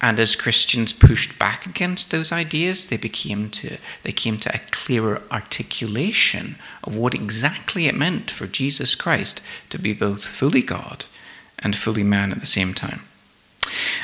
and 0.02 0.18
as 0.18 0.34
Christians 0.34 0.94
pushed 0.94 1.38
back 1.38 1.66
against 1.66 2.10
those 2.10 2.32
ideas, 2.32 2.88
they 2.88 2.96
became 2.96 3.50
to 3.50 3.76
they 4.02 4.12
came 4.12 4.38
to 4.38 4.54
a 4.54 4.60
clearer 4.70 5.22
articulation 5.30 6.56
of 6.82 6.96
what 6.96 7.14
exactly 7.14 7.86
it 7.86 7.94
meant 7.94 8.30
for 8.30 8.46
Jesus 8.46 8.94
Christ 8.94 9.42
to 9.68 9.78
be 9.78 9.92
both 9.92 10.24
fully 10.24 10.62
God 10.62 11.04
and 11.58 11.76
fully 11.76 12.02
man 12.02 12.32
at 12.32 12.40
the 12.40 12.46
same 12.46 12.72
time. 12.72 13.02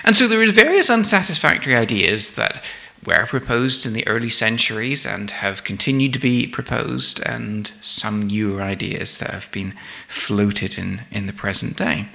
And 0.04 0.14
so 0.14 0.28
there 0.28 0.38
were 0.38 0.52
various 0.52 0.90
unsatisfactory 0.90 1.74
ideas 1.74 2.34
that 2.34 2.62
were 3.06 3.26
proposed 3.26 3.86
in 3.86 3.92
the 3.92 4.06
early 4.06 4.28
centuries 4.28 5.06
and 5.06 5.30
have 5.30 5.64
continued 5.64 6.12
to 6.14 6.18
be 6.18 6.46
proposed, 6.46 7.20
and 7.20 7.68
some 7.80 8.26
newer 8.26 8.60
ideas 8.60 9.18
that 9.18 9.30
have 9.30 9.50
been 9.52 9.74
floated 10.08 10.76
in, 10.76 11.02
in 11.10 11.26
the 11.26 11.32
present 11.32 11.76
day. 11.76 12.06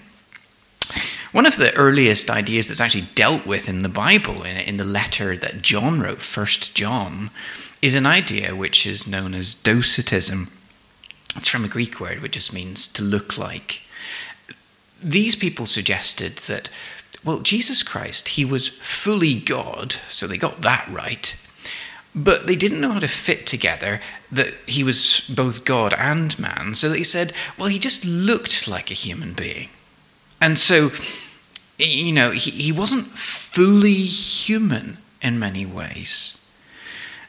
One 1.31 1.45
of 1.45 1.55
the 1.55 1.73
earliest 1.75 2.29
ideas 2.29 2.67
that's 2.67 2.81
actually 2.81 3.07
dealt 3.15 3.45
with 3.45 3.69
in 3.69 3.83
the 3.83 3.89
Bible, 3.89 4.43
in, 4.43 4.57
in 4.57 4.77
the 4.77 4.83
letter 4.83 5.37
that 5.37 5.61
John 5.61 6.01
wrote, 6.01 6.21
First 6.21 6.75
John, 6.75 7.31
is 7.81 7.95
an 7.95 8.05
idea 8.05 8.55
which 8.55 8.85
is 8.85 9.07
known 9.07 9.33
as 9.33 9.53
docetism. 9.53 10.51
It's 11.37 11.47
from 11.47 11.63
a 11.63 11.69
Greek 11.69 12.01
word 12.01 12.21
which 12.21 12.33
just 12.33 12.53
means 12.53 12.87
to 12.89 13.01
look 13.01 13.37
like. 13.37 13.81
These 15.01 15.35
people 15.37 15.65
suggested 15.65 16.37
that, 16.47 16.69
well, 17.23 17.39
Jesus 17.39 17.83
Christ, 17.83 18.29
he 18.29 18.45
was 18.45 18.67
fully 18.67 19.35
God, 19.35 19.93
so 20.09 20.27
they 20.27 20.37
got 20.37 20.61
that 20.61 20.87
right. 20.89 21.37
But 22.13 22.47
they 22.47 22.55
didn't 22.55 22.81
know 22.81 22.91
how 22.91 22.99
to 22.99 23.07
fit 23.07 23.45
together 23.45 24.01
that 24.31 24.53
he 24.65 24.83
was 24.83 25.29
both 25.33 25.65
God 25.65 25.93
and 25.93 26.37
man, 26.39 26.73
so 26.73 26.89
they 26.89 27.03
said, 27.03 27.33
well, 27.57 27.67
he 27.67 27.79
just 27.79 28.03
looked 28.05 28.67
like 28.67 28.89
a 28.89 28.95
human 28.95 29.33
being. 29.33 29.69
And 30.41 30.57
so, 30.57 30.91
you 31.77 32.11
know, 32.11 32.31
he, 32.31 32.51
he 32.51 32.71
wasn't 32.71 33.17
fully 33.17 33.93
human 33.93 34.97
in 35.21 35.39
many 35.39 35.65
ways. 35.65 36.37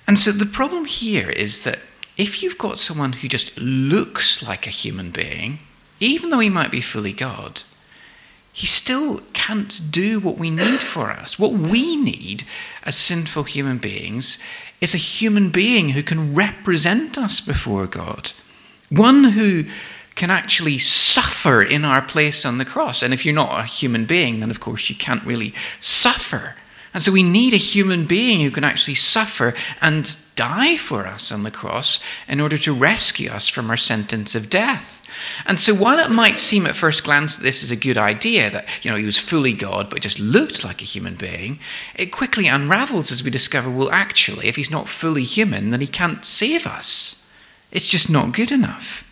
And 0.06 0.18
so 0.18 0.32
the 0.32 0.46
problem 0.46 0.86
here 0.86 1.30
is 1.30 1.62
that 1.62 1.78
if 2.16 2.42
you've 2.42 2.58
got 2.58 2.78
someone 2.78 3.14
who 3.14 3.28
just 3.28 3.56
looks 3.58 4.42
like 4.46 4.66
a 4.66 4.70
human 4.70 5.10
being, 5.10 5.60
even 6.00 6.30
though 6.30 6.38
he 6.38 6.48
might 6.48 6.70
be 6.70 6.80
fully 6.80 7.12
God, 7.12 7.62
he 8.52 8.66
still 8.66 9.20
can't 9.32 9.80
do 9.90 10.20
what 10.20 10.36
we 10.36 10.50
need 10.50 10.80
for 10.80 11.10
us. 11.10 11.38
What 11.38 11.52
we 11.52 11.96
need 11.96 12.44
as 12.84 12.96
sinful 12.96 13.44
human 13.44 13.78
beings 13.78 14.42
is 14.80 14.94
a 14.94 14.98
human 14.98 15.48
being 15.48 15.90
who 15.90 16.02
can 16.02 16.34
represent 16.34 17.16
us 17.16 17.40
before 17.40 17.86
God. 17.86 18.32
One 18.90 19.24
who 19.24 19.64
can 20.14 20.30
actually 20.30 20.78
suffer 20.78 21.62
in 21.62 21.84
our 21.84 22.02
place 22.02 22.44
on 22.44 22.58
the 22.58 22.64
cross. 22.64 23.02
And 23.02 23.14
if 23.14 23.24
you're 23.24 23.34
not 23.34 23.60
a 23.60 23.64
human 23.64 24.04
being, 24.04 24.40
then 24.40 24.50
of 24.50 24.60
course 24.60 24.90
you 24.90 24.96
can't 24.96 25.24
really 25.24 25.54
suffer. 25.80 26.56
And 26.92 27.02
so 27.02 27.10
we 27.10 27.22
need 27.22 27.54
a 27.54 27.56
human 27.56 28.04
being 28.04 28.40
who 28.40 28.50
can 28.50 28.64
actually 28.64 28.96
suffer 28.96 29.54
and 29.80 30.14
die 30.36 30.76
for 30.76 31.06
us 31.06 31.32
on 31.32 31.42
the 31.42 31.50
cross 31.50 32.04
in 32.28 32.40
order 32.40 32.58
to 32.58 32.74
rescue 32.74 33.30
us 33.30 33.48
from 33.48 33.70
our 33.70 33.78
sentence 33.78 34.34
of 34.34 34.50
death. 34.50 35.01
And 35.46 35.58
so 35.58 35.74
while 35.74 35.98
it 35.98 36.10
might 36.10 36.38
seem 36.38 36.66
at 36.66 36.76
first 36.76 37.04
glance 37.04 37.36
that 37.36 37.42
this 37.42 37.62
is 37.62 37.70
a 37.70 37.76
good 37.76 37.98
idea, 37.98 38.50
that 38.50 38.66
you 38.84 38.90
know 38.90 38.96
he 38.96 39.04
was 39.04 39.18
fully 39.18 39.52
God 39.52 39.90
but 39.90 40.00
just 40.00 40.20
looked 40.20 40.64
like 40.64 40.82
a 40.82 40.86
human 40.86 41.14
being, 41.14 41.58
it 41.94 42.12
quickly 42.12 42.48
unravels 42.48 43.12
as 43.12 43.22
we 43.22 43.30
discover, 43.30 43.70
well, 43.70 43.90
actually, 43.90 44.48
if 44.48 44.56
he's 44.56 44.70
not 44.70 44.88
fully 44.88 45.24
human, 45.24 45.70
then 45.70 45.80
he 45.80 45.86
can't 45.86 46.24
save 46.24 46.66
us. 46.66 47.26
It's 47.70 47.88
just 47.88 48.10
not 48.10 48.32
good 48.32 48.52
enough. 48.52 49.08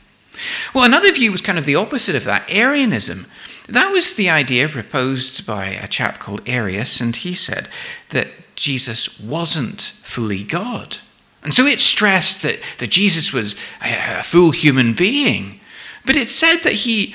Well, 0.74 0.84
another 0.84 1.12
view 1.12 1.32
was 1.32 1.42
kind 1.42 1.58
of 1.58 1.66
the 1.66 1.76
opposite 1.76 2.14
of 2.14 2.24
that 2.24 2.48
Arianism. 2.48 3.26
That 3.68 3.92
was 3.92 4.14
the 4.14 4.30
idea 4.30 4.68
proposed 4.68 5.46
by 5.46 5.66
a 5.66 5.86
chap 5.86 6.18
called 6.18 6.42
Arius, 6.46 7.00
and 7.00 7.14
he 7.14 7.34
said 7.34 7.68
that 8.10 8.28
Jesus 8.56 9.20
wasn't 9.20 9.80
fully 9.80 10.44
God. 10.44 10.98
And 11.42 11.54
so 11.54 11.66
it 11.66 11.80
stressed 11.80 12.42
that, 12.42 12.60
that 12.78 12.90
Jesus 12.90 13.32
was 13.32 13.54
a, 13.82 14.18
a 14.18 14.22
full 14.22 14.50
human 14.50 14.92
being. 14.92 15.59
But 16.06 16.16
it 16.16 16.28
said 16.28 16.58
that 16.58 16.72
he, 16.72 17.14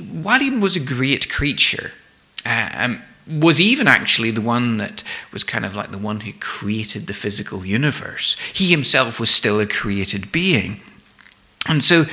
while 0.00 0.40
he 0.40 0.50
was 0.50 0.76
a 0.76 0.80
great 0.80 1.28
creature, 1.30 1.92
um, 2.44 3.02
was 3.28 3.60
even 3.60 3.86
actually 3.86 4.30
the 4.30 4.40
one 4.40 4.78
that 4.78 5.04
was 5.32 5.44
kind 5.44 5.64
of 5.64 5.76
like 5.76 5.90
the 5.90 5.98
one 5.98 6.20
who 6.20 6.32
created 6.40 7.06
the 7.06 7.14
physical 7.14 7.64
universe. 7.64 8.36
He 8.52 8.70
himself 8.70 9.20
was 9.20 9.30
still 9.30 9.60
a 9.60 9.66
created 9.66 10.32
being. 10.32 10.80
And 11.68 11.82
so 11.82 12.06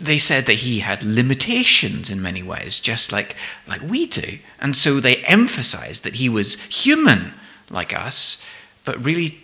they 0.00 0.16
said 0.16 0.46
that 0.46 0.54
he 0.54 0.78
had 0.78 1.02
limitations 1.02 2.10
in 2.10 2.22
many 2.22 2.42
ways, 2.42 2.80
just 2.80 3.12
like, 3.12 3.36
like 3.68 3.82
we 3.82 4.06
do. 4.06 4.38
And 4.58 4.74
so 4.74 4.98
they 4.98 5.16
emphasized 5.16 6.04
that 6.04 6.14
he 6.14 6.30
was 6.30 6.54
human 6.62 7.34
like 7.68 7.94
us, 7.94 8.42
but 8.84 9.04
really 9.04 9.38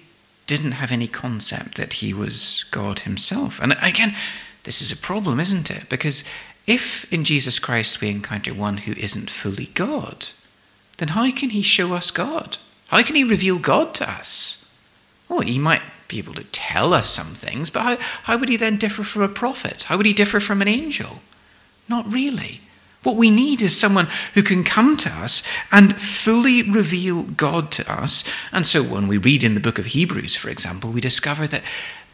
didn't 0.46 0.72
have 0.72 0.92
any 0.92 1.08
concept 1.08 1.76
that 1.76 1.94
he 1.94 2.14
was 2.14 2.64
God 2.70 3.00
himself. 3.00 3.60
And 3.60 3.76
again, 3.82 4.14
this 4.66 4.82
is 4.82 4.92
a 4.92 4.96
problem, 4.96 5.40
isn't 5.40 5.70
it? 5.70 5.88
Because 5.88 6.25
if 6.66 7.11
in 7.12 7.25
Jesus 7.25 7.58
Christ 7.58 8.00
we 8.00 8.11
encounter 8.11 8.52
one 8.52 8.78
who 8.78 8.92
isn't 8.92 9.30
fully 9.30 9.66
God, 9.66 10.28
then 10.99 11.08
how 11.08 11.30
can 11.30 11.50
he 11.50 11.62
show 11.62 11.94
us 11.94 12.11
God? 12.11 12.58
How 12.88 13.02
can 13.02 13.14
he 13.14 13.25
reveal 13.25 13.58
God 13.58 13.94
to 13.94 14.11
us? 14.11 14.68
Well, 15.28 15.40
he 15.40 15.58
might 15.58 15.82
be 16.08 16.18
able 16.18 16.35
to 16.35 16.44
tell 16.44 16.92
us 16.92 17.08
some 17.08 17.35
things, 17.35 17.70
but 17.70 17.82
how, 17.82 17.96
how 18.25 18.37
would 18.38 18.49
he 18.49 18.56
then 18.56 18.76
differ 18.76 19.04
from 19.04 19.23
a 19.23 19.28
prophet? 19.28 19.85
How 19.85 19.96
would 19.96 20.06
he 20.06 20.12
differ 20.12 20.40
from 20.40 20.61
an 20.61 20.68
angel? 20.68 21.20
Not 21.88 22.12
really. 22.12 22.61
What 23.02 23.16
we 23.16 23.30
need 23.30 23.62
is 23.62 23.78
someone 23.78 24.08
who 24.35 24.42
can 24.42 24.64
come 24.64 24.96
to 24.96 25.11
us 25.11 25.42
and 25.70 25.94
fully 25.94 26.62
reveal 26.62 27.23
God 27.23 27.70
to 27.73 27.92
us. 27.92 28.25
And 28.50 28.66
so 28.66 28.82
when 28.82 29.06
we 29.06 29.16
read 29.16 29.44
in 29.44 29.54
the 29.54 29.61
book 29.61 29.78
of 29.78 29.87
Hebrews, 29.87 30.35
for 30.35 30.50
example, 30.50 30.90
we 30.90 31.00
discover 31.00 31.46
that, 31.46 31.62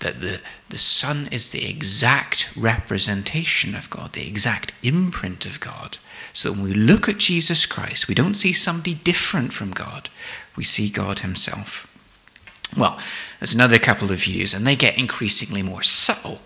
that 0.02 0.20
the, 0.20 0.40
the 0.68 0.78
Son 0.78 1.28
is 1.32 1.50
the 1.50 1.68
exact 1.68 2.50
representation 2.56 3.74
of 3.74 3.90
God, 3.90 4.12
the 4.12 4.28
exact 4.28 4.72
imprint 4.82 5.46
of 5.46 5.60
God. 5.60 5.98
So 6.32 6.52
when 6.52 6.62
we 6.62 6.74
look 6.74 7.08
at 7.08 7.18
Jesus 7.18 7.66
Christ, 7.66 8.08
we 8.08 8.14
don't 8.14 8.34
see 8.34 8.52
somebody 8.52 8.94
different 8.94 9.52
from 9.52 9.70
God, 9.72 10.10
we 10.56 10.64
see 10.64 10.88
God 10.88 11.20
Himself. 11.20 11.88
Well, 12.76 12.98
there's 13.38 13.54
another 13.54 13.78
couple 13.78 14.10
of 14.10 14.22
views, 14.22 14.54
and 14.54 14.66
they 14.66 14.76
get 14.76 14.98
increasingly 14.98 15.62
more 15.62 15.82
subtle 15.82 16.40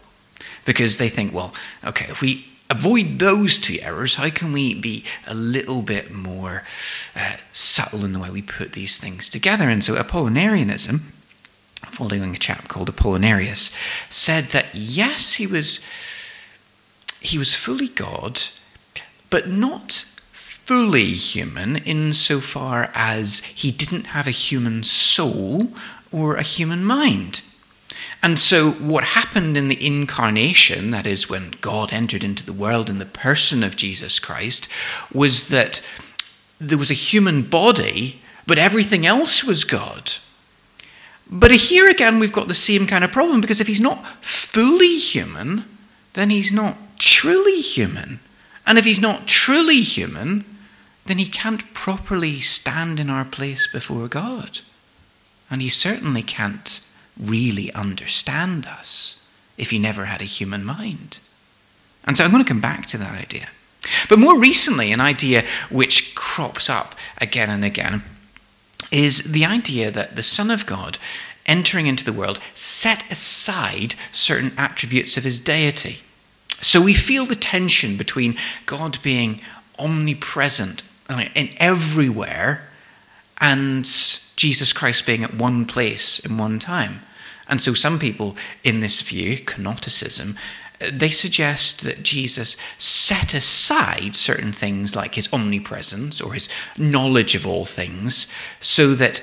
because 0.65 0.97
they 0.97 1.09
think, 1.09 1.33
well, 1.33 1.55
okay, 1.85 2.07
if 2.11 2.21
we 2.21 2.47
avoid 2.69 3.21
those 3.21 3.59
two 3.59 3.79
errors, 3.81 4.17
how 4.17 4.29
can 4.31 4.53
we 4.53 4.75
be 4.75 5.05
a 5.27 5.35
little 5.35 5.83
bit 5.83 6.13
more 6.13 6.65
uh, 7.15 7.37
subtle 7.53 8.05
in 8.05 8.13
the 8.13 8.19
way 8.19 8.31
we 8.31 8.43
put 8.43 8.73
these 8.73 8.99
things 8.99 9.29
together? 9.29 9.69
And 9.69 9.85
so, 9.85 9.95
Apollinarianism, 9.95 11.03
following 11.97 12.35
a 12.35 12.39
chap 12.39 12.69
called 12.69 12.95
Apollinarius, 12.95 13.75
said 14.11 14.45
that 14.47 14.67
yes, 14.75 15.35
he 15.35 15.47
was 15.47 15.83
he 17.21 17.39
was 17.39 17.55
fully 17.55 17.89
God, 17.89 18.43
but 19.31 19.49
not 19.49 19.93
fully 20.31 21.13
human 21.13 21.77
insofar 21.77 22.91
as 22.95 23.39
he 23.45 23.71
didn't 23.71 24.09
have 24.09 24.27
a 24.27 24.43
human 24.47 24.83
soul 24.83 25.69
or 26.13 26.37
a 26.37 26.43
human 26.43 26.85
mind. 26.85 27.41
And 28.23 28.39
so, 28.39 28.73
what 28.73 29.05
happened 29.05 29.57
in 29.57 29.69
the 29.69 29.87
incarnation, 29.87 30.91
that 30.91 31.07
is, 31.07 31.31
when 31.31 31.53
God 31.63 31.95
entered 31.95 32.25
into 32.25 32.45
the 32.45 32.53
world 32.53 32.91
in 32.91 32.99
the 32.99 33.07
person 33.07 33.65
of 33.65 33.77
Jesus 33.77 34.19
Christ, 34.19 34.69
was 35.15 35.49
that 35.49 35.87
there 36.61 36.79
was 36.79 36.91
a 36.91 36.95
human 36.95 37.43
body, 37.43 38.21
but 38.47 38.59
everything 38.59 39.07
else 39.07 39.43
was 39.43 39.65
God. 39.65 40.13
But 41.29 41.51
here 41.51 41.89
again, 41.89 42.19
we've 42.19 42.33
got 42.33 42.49
the 42.49 42.55
same 42.55 42.87
kind 42.87 43.05
of 43.05 43.13
problem 43.13 43.41
because 43.41 43.61
if 43.61 43.67
he's 43.67 43.81
not 43.81 44.07
fully 44.21 44.97
human, 44.97 45.65
then 46.15 46.31
he's 46.31 46.53
not 46.53 46.77
truly 46.99 47.61
human. 47.61 48.21
And 48.67 48.79
if 48.79 48.85
he's 48.85 49.01
not 49.01 49.27
truly 49.27 49.81
human, 49.81 50.45
then 51.07 51.19
he 51.19 51.27
can't 51.27 51.73
properly 51.75 52.41
stand 52.41 52.99
in 53.01 53.11
our 53.11 53.25
place 53.25 53.71
before 53.71 54.09
God. 54.09 54.61
And 55.51 55.63
he 55.63 55.69
certainly 55.69 56.23
can't 56.23 56.81
really 57.19 57.73
understand 57.73 58.67
us 58.67 59.25
if 59.57 59.71
he 59.71 59.79
never 59.79 60.07
had 60.07 60.21
a 60.21 60.25
human 60.25 60.65
mind. 60.65 61.21
And 62.05 62.17
so 62.17 62.25
I'm 62.25 62.31
going 62.31 62.43
to 62.43 62.49
come 62.49 62.61
back 62.61 62.87
to 62.87 62.99
that 62.99 63.19
idea. 63.19 63.49
But 64.09 64.19
more 64.19 64.39
recently, 64.39 64.93
an 64.93 65.01
idea 65.01 65.45
which 65.71 66.15
crops 66.15 66.69
up 66.69 66.95
again 67.19 67.51
and 67.51 67.65
again 67.65 68.03
is 68.97 69.33
the 69.33 69.45
idea 69.45 69.91
that 69.91 70.17
the 70.17 70.23
Son 70.23 70.51
of 70.51 70.65
God 70.65 70.99
entering 71.45 71.87
into 71.87 72.03
the 72.03 72.15
world 72.15 72.39
set 72.55 73.05
aside 73.13 73.95
certain 74.11 74.53
attributes 74.57 75.19
of 75.19 75.25
his 75.25 75.39
deity. 75.39 75.99
So 76.63 76.81
we 76.81 76.95
feel 76.95 77.27
the 77.27 77.37
tension 77.37 77.99
between 77.99 78.39
God 78.65 78.97
being 79.03 79.41
omnipresent 79.79 80.83
uh, 81.11 81.27
and 81.37 81.55
everywhere 81.59 82.71
and 83.39 83.85
Jesus 84.37 84.73
Christ 84.73 85.05
being 85.05 85.23
at 85.23 85.35
one 85.35 85.67
place 85.67 86.19
in 86.19 86.39
one 86.39 86.59
time. 86.59 87.01
And 87.49 87.61
so 87.61 87.75
some 87.75 87.99
people 87.99 88.35
in 88.65 88.81
this 88.81 89.03
view, 89.03 89.37
kenoticism, 89.37 90.37
they 90.79 91.11
suggest 91.11 91.83
that 91.85 92.03
Jesus 92.03 92.57
set 92.79 93.35
aside 93.35 94.15
certain 94.15 94.53
things 94.53 94.95
like 94.95 95.15
his 95.15 95.33
omnipresence 95.33 96.21
or 96.21 96.35
his 96.35 96.49
knowledge 96.77 97.35
of 97.35 97.47
all 97.47 97.65
things 97.65 98.27
so 98.61 98.95
that 98.95 99.21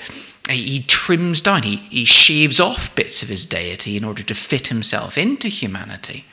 he 0.50 0.84
trims 0.88 1.42
down, 1.42 1.64
he, 1.64 1.78
he 1.78 2.06
shaves 2.06 2.60
off 2.60 2.94
bits 2.96 3.24
of 3.24 3.30
his 3.30 3.46
deity 3.46 3.96
in 3.96 4.04
order 4.04 4.24
to 4.24 4.36
fit 4.36 4.68
himself 4.68 5.18
into 5.18 5.48
humanity. 5.48 6.26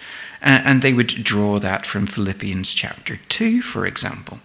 Uh, 0.43 0.61
and 0.65 0.83
they 0.83 0.93
would 0.93 1.09
draw 1.09 1.59
that 1.59 1.87
from 1.87 2.07
Philippians 2.07 2.75
chapter 2.75 3.17
2, 3.29 3.63
for 3.63 3.87
example. 3.87 4.39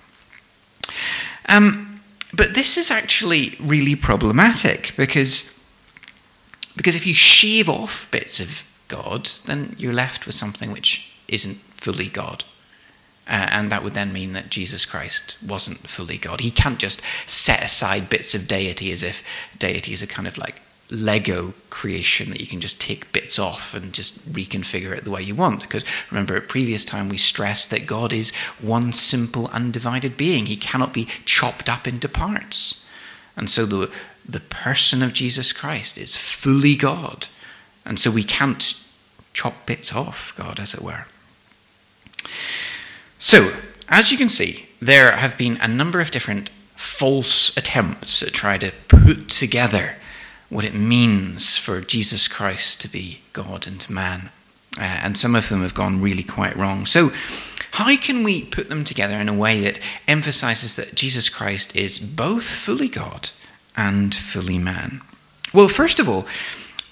Um, 1.47 2.01
but 2.33 2.53
this 2.53 2.77
is 2.77 2.91
actually 2.91 3.55
really 3.59 3.95
problematic 3.95 4.93
because 4.97 5.51
because 6.75 6.95
if 6.95 7.07
you 7.07 7.13
shave 7.13 7.69
off 7.69 8.11
bits 8.11 8.41
of 8.41 8.67
God, 8.87 9.29
then 9.45 9.75
you're 9.77 9.93
left 9.93 10.25
with 10.25 10.35
something 10.35 10.71
which 10.71 11.11
isn't 11.27 11.55
fully 11.55 12.07
God. 12.07 12.43
Uh, 13.27 13.47
and 13.51 13.71
that 13.71 13.83
would 13.83 13.93
then 13.93 14.13
mean 14.13 14.33
that 14.33 14.51
Jesus 14.51 14.85
Christ 14.85 15.37
wasn't 15.45 15.87
fully 15.87 16.17
God. 16.17 16.41
He 16.41 16.51
can't 16.51 16.77
just 16.77 17.01
set 17.25 17.63
aside 17.63 18.09
bits 18.09 18.35
of 18.35 18.47
deity 18.47 18.91
as 18.91 19.03
if 19.03 19.23
deity 19.57 19.93
is 19.93 20.03
a 20.03 20.07
kind 20.07 20.27
of 20.27 20.37
like 20.37 20.61
Lego 20.91 21.55
creation 21.71 22.29
that 22.29 22.39
you 22.39 22.45
can 22.45 22.61
just 22.61 22.79
take 22.79 23.11
bits 23.11 23.39
off 23.39 23.73
and 23.73 23.91
just 23.91 24.31
reconfigure 24.31 24.95
it 24.95 25.03
the 25.03 25.09
way 25.09 25.23
you 25.23 25.33
want. 25.33 25.61
Because 25.61 25.83
remember, 26.11 26.35
at 26.35 26.47
previous 26.47 26.85
time 26.85 27.09
we 27.09 27.17
stressed 27.17 27.71
that 27.71 27.87
God 27.87 28.13
is 28.13 28.35
one 28.61 28.93
simple, 28.93 29.47
undivided 29.47 30.15
being. 30.15 30.45
He 30.45 30.57
cannot 30.57 30.93
be 30.93 31.07
chopped 31.25 31.67
up 31.67 31.87
into 31.87 32.07
parts. 32.07 32.85
And 33.35 33.49
so 33.49 33.65
the 33.65 33.91
the 34.27 34.39
person 34.39 35.03
of 35.03 35.13
Jesus 35.13 35.53
Christ 35.53 35.97
is 35.97 36.15
fully 36.15 36.75
God. 36.75 37.27
And 37.85 37.99
so 37.99 38.09
we 38.09 38.23
can't 38.23 38.81
chop 39.33 39.65
bits 39.65 39.93
off 39.93 40.33
God, 40.37 40.59
as 40.59 40.73
it 40.73 40.81
were. 40.81 41.05
So, 43.19 43.53
as 43.87 44.11
you 44.11 44.17
can 44.17 44.29
see, 44.29 44.67
there 44.81 45.11
have 45.11 45.37
been 45.37 45.57
a 45.61 45.67
number 45.67 45.99
of 45.99 46.11
different 46.11 46.49
false 46.75 47.55
attempts 47.55 48.21
at 48.21 48.33
trying 48.33 48.59
to 48.59 48.71
put 48.87 49.29
together 49.29 49.95
what 50.49 50.65
it 50.65 50.73
means 50.73 51.57
for 51.57 51.81
Jesus 51.81 52.27
Christ 52.27 52.81
to 52.81 52.87
be 52.87 53.21
God 53.33 53.67
and 53.67 53.87
man. 53.89 54.29
Uh, 54.77 54.81
and 54.81 55.17
some 55.17 55.35
of 55.35 55.49
them 55.49 55.61
have 55.61 55.73
gone 55.73 56.01
really 56.01 56.23
quite 56.23 56.55
wrong. 56.55 56.85
So, 56.85 57.11
how 57.71 57.95
can 57.97 58.23
we 58.23 58.43
put 58.43 58.69
them 58.69 58.83
together 58.83 59.15
in 59.15 59.27
a 59.27 59.33
way 59.33 59.59
that 59.61 59.79
emphasizes 60.07 60.77
that 60.77 60.95
Jesus 60.95 61.27
Christ 61.27 61.75
is 61.75 61.99
both 61.99 62.45
fully 62.45 62.87
God 62.87 63.31
and 63.75 64.15
fully 64.15 64.57
man? 64.57 65.01
Well, 65.53 65.67
first 65.67 65.99
of 65.99 66.07
all, 66.07 66.25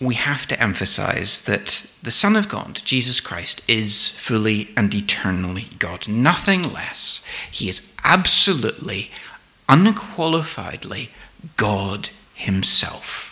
we 0.02 0.16
have 0.16 0.46
to 0.48 0.62
emphasize 0.62 1.44
that 1.46 1.90
the 2.04 2.12
Son 2.12 2.36
of 2.36 2.50
God, 2.50 2.82
Jesus 2.84 3.22
Christ, 3.22 3.64
is 3.70 4.10
fully 4.10 4.70
and 4.76 4.94
eternally 4.94 5.68
God, 5.80 6.08
nothing 6.08 6.74
less. 6.74 7.26
He 7.50 7.70
is 7.70 7.96
absolutely, 8.04 9.12
unqualifiedly 9.70 11.10
God 11.56 12.10
Himself. 12.36 13.30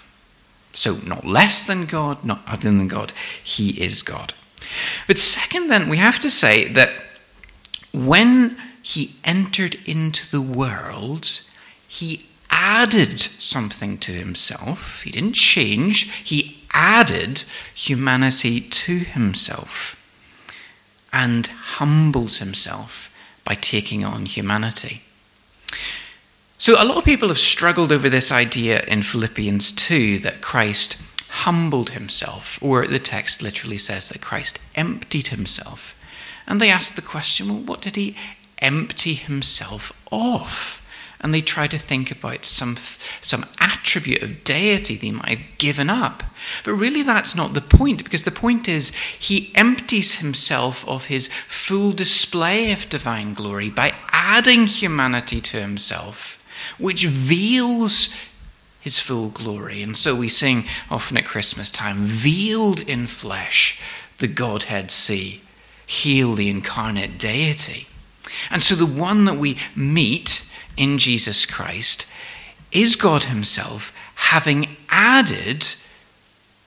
So, 0.74 0.98
not 1.06 1.26
less 1.26 1.68
than 1.68 1.86
God, 1.86 2.24
not 2.24 2.42
other 2.48 2.72
than 2.72 2.88
God, 2.88 3.12
He 3.44 3.82
is 3.82 4.02
God. 4.02 4.34
But 5.08 5.18
second, 5.18 5.68
then, 5.68 5.90
we 5.90 5.98
have 5.98 6.20
to 6.20 6.32
say 6.32 6.68
that 6.70 6.92
when 7.94 8.58
He 8.82 9.16
entered 9.26 9.76
into 9.86 10.30
the 10.32 10.42
world, 10.42 11.42
He 11.88 12.28
added 12.52 13.20
something 13.20 13.98
to 14.00 14.12
himself. 14.12 15.02
He 15.02 15.12
didn't 15.12 15.34
change, 15.34 16.12
he 16.12 16.64
added 16.74 17.44
humanity 17.74 18.62
to 18.62 19.00
himself 19.00 19.98
and 21.12 21.48
humbles 21.48 22.40
himself 22.40 23.14
by 23.44 23.56
taking 23.56 24.06
on 24.06 24.26
humanity. 24.26 25.02
So, 26.58 26.76
a 26.82 26.86
lot 26.86 26.98
of 26.98 27.06
people 27.06 27.30
have 27.30 27.40
struggled 27.40 27.92
over 27.92 28.08
this 28.08 28.32
idea 28.32 28.84
in 28.88 29.02
Philippians 29.02 29.74
2 29.74 30.20
that 30.20 30.42
Christ 30.42 31.02
humbled 31.30 31.92
himself, 31.92 32.62
or 32.62 32.86
the 32.86 33.00
text 33.00 33.42
literally 33.42 33.78
says 33.78 34.10
that 34.10 34.22
Christ 34.22 34.60
emptied 34.76 35.30
himself. 35.30 35.98
And 36.46 36.62
they 36.62 36.70
ask 36.70 36.96
the 36.96 37.02
question 37.02 37.50
well, 37.50 37.58
what 37.58 37.82
did 37.82 37.96
he 37.96 38.16
empty 38.60 39.16
himself 39.16 39.92
of? 40.12 40.81
And 41.22 41.34
they 41.34 41.42
try 41.42 41.68
to 41.68 41.78
think 41.78 42.12
about 42.12 42.46
some, 42.46 42.76
some 43.22 43.46
attribute 43.60 44.24
of 44.24 44.44
deity 44.44 44.98
they 44.98 45.12
might 45.12 45.38
have 45.38 45.58
given 45.60 45.90
up. 45.90 46.24
But 46.64 46.74
really, 46.74 47.04
that's 47.04 47.36
not 47.36 47.54
the 47.54 47.62
point, 47.62 48.04
because 48.04 48.26
the 48.26 48.32
point 48.32 48.68
is 48.68 48.94
he 49.20 49.52
empties 49.54 50.16
himself 50.16 50.88
of 50.88 51.06
his 51.06 51.28
full 51.48 51.92
display 51.92 52.72
of 52.72 52.90
divine 52.90 53.34
glory 53.36 53.70
by 53.70 53.94
adding 54.12 54.66
humanity 54.66 55.40
to 55.42 55.62
himself, 55.62 56.44
which 56.80 57.06
veils 57.06 58.16
his 58.80 59.00
full 59.00 59.30
glory. 59.30 59.84
And 59.84 59.96
so 59.96 60.16
we 60.16 60.28
sing 60.28 60.66
often 60.90 61.18
at 61.18 61.26
Christmas 61.26 61.70
time, 61.70 61.98
veiled 62.00 62.82
in 62.82 63.06
flesh, 63.06 63.80
the 64.18 64.28
Godhead 64.28 64.90
see, 64.90 65.42
heal 65.86 66.34
the 66.34 66.50
incarnate 66.50 67.20
deity. 67.20 67.88
And 68.50 68.62
so 68.62 68.74
the 68.74 68.86
one 68.88 69.26
that 69.26 69.38
we 69.38 69.58
meet 69.76 70.51
in 70.78 70.98
Jesus 70.98 71.46
Christ 71.46 72.08
is 72.72 72.96
God 72.96 73.26
Himself 73.26 73.96
having 74.16 74.78
added 74.90 75.76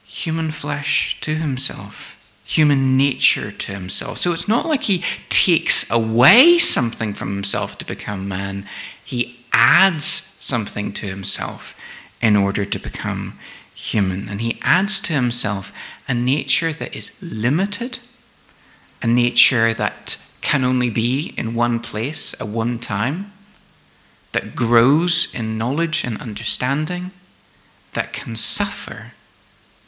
human 0.05 0.51
flesh 0.51 1.19
to 1.21 1.35
Himself, 1.35 2.21
human 2.45 2.97
nature 2.97 3.51
to 3.51 3.71
Himself. 3.73 4.17
So 4.17 4.33
it's 4.33 4.47
not 4.47 4.65
like 4.65 4.83
He 4.83 5.03
takes 5.29 5.89
away 5.89 6.57
something 6.57 7.13
from 7.13 7.33
Himself 7.33 7.77
to 7.79 7.85
become 7.85 8.27
man, 8.27 8.65
He 9.03 9.39
adds 9.51 10.05
something 10.05 10.93
to 10.93 11.07
Himself 11.07 11.79
in 12.21 12.35
order 12.35 12.65
to 12.65 12.79
become 12.79 13.39
human. 13.73 14.29
And 14.29 14.41
He 14.41 14.59
adds 14.61 14.99
to 15.01 15.13
Himself 15.13 15.73
a 16.07 16.13
nature 16.13 16.73
that 16.73 16.95
is 16.95 17.17
limited, 17.21 17.99
a 19.01 19.07
nature 19.07 19.73
that 19.73 20.21
can 20.41 20.63
only 20.63 20.91
be 20.91 21.33
in 21.35 21.55
one 21.55 21.79
place 21.79 22.35
at 22.39 22.47
one 22.47 22.77
time 22.77 23.31
that 24.35 24.53
grows 24.53 25.33
in 25.33 25.57
knowledge 25.57 26.03
and 26.03 26.19
understanding, 26.19 27.11
that 27.93 28.11
can 28.11 28.35
suffer, 28.35 29.13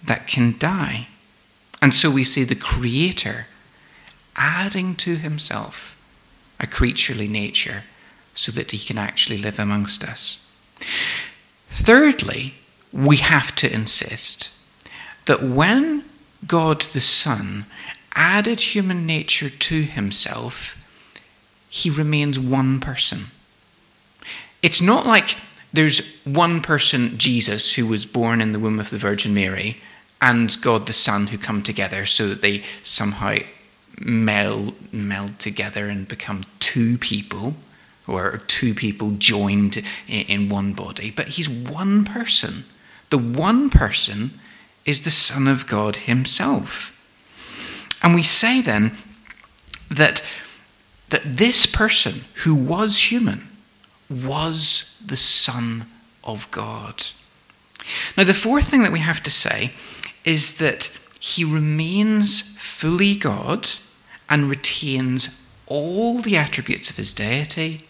that 0.01 0.25
can 0.25 0.57
die. 0.57 1.09
And 1.81 1.93
so 1.93 2.09
we 2.09 2.23
see 2.23 2.45
the 2.45 2.55
Creator 2.55 3.47
adding 4.37 4.95
to 4.95 5.17
himself 5.17 6.01
a 6.61 6.65
creaturely 6.65 7.27
nature 7.27 7.83
so 8.35 8.53
that 8.53 8.71
he 8.71 8.77
can 8.77 8.97
actually 8.97 9.37
live 9.37 9.59
amongst 9.59 10.01
us. 10.01 10.49
Thirdly, 11.69 12.53
we 12.93 13.17
have 13.17 13.53
to 13.55 13.69
insist 13.69 14.53
that 15.25 15.43
when 15.43 16.05
God 16.47 16.83
the 16.83 17.01
Son 17.01 17.65
added 18.15 18.61
human 18.61 19.05
nature 19.05 19.49
to 19.49 19.81
himself, 19.81 20.81
he 21.67 21.89
remains 21.89 22.39
one 22.39 22.79
person. 22.79 23.25
It's 24.61 24.81
not 24.81 25.05
like 25.05 25.37
there's 25.73 26.21
one 26.23 26.61
person, 26.61 27.17
Jesus, 27.17 27.73
who 27.75 27.85
was 27.85 28.05
born 28.05 28.41
in 28.41 28.51
the 28.51 28.59
womb 28.59 28.79
of 28.79 28.89
the 28.89 28.97
Virgin 28.97 29.33
Mary, 29.33 29.77
and 30.21 30.55
God 30.61 30.87
the 30.87 30.93
Son 30.93 31.27
who 31.27 31.37
come 31.37 31.61
together 31.61 32.05
so 32.05 32.27
that 32.29 32.41
they 32.41 32.63
somehow 32.81 33.37
meld, 33.99 34.73
meld 34.91 35.39
together 35.39 35.87
and 35.87 36.07
become 36.07 36.43
two 36.59 36.97
people, 36.97 37.55
or 38.07 38.41
two 38.47 38.73
people 38.73 39.11
joined 39.11 39.83
in, 40.07 40.49
one 40.49 40.73
body. 40.73 41.11
But 41.11 41.29
he's 41.29 41.49
one 41.49 42.05
person. 42.05 42.63
The 43.09 43.17
one 43.17 43.69
person 43.69 44.31
is 44.85 45.03
the 45.03 45.11
Son 45.11 45.47
of 45.47 45.67
God 45.67 45.97
himself. 45.97 46.93
And 48.01 48.15
we 48.15 48.23
say 48.23 48.61
then 48.61 48.93
that, 49.89 50.23
that 51.09 51.23
this 51.25 51.65
person 51.65 52.21
who 52.45 52.55
was 52.55 53.11
human 53.11 53.47
was 54.09 54.99
the 55.05 55.17
Son 55.17 55.85
of 56.23 56.49
God. 56.51 57.03
Now, 58.17 58.23
the 58.23 58.33
fourth 58.33 58.67
thing 58.67 58.83
that 58.83 58.91
we 58.91 58.99
have 58.99 59.23
to 59.23 59.29
say 59.29 59.71
is 60.25 60.57
that 60.57 60.97
he 61.19 61.43
remains 61.43 62.41
fully 62.57 63.15
God 63.15 63.67
and 64.29 64.49
retains 64.49 65.45
all 65.65 66.19
the 66.19 66.37
attributes 66.37 66.89
of 66.89 66.97
his 66.97 67.13
deity 67.13 67.81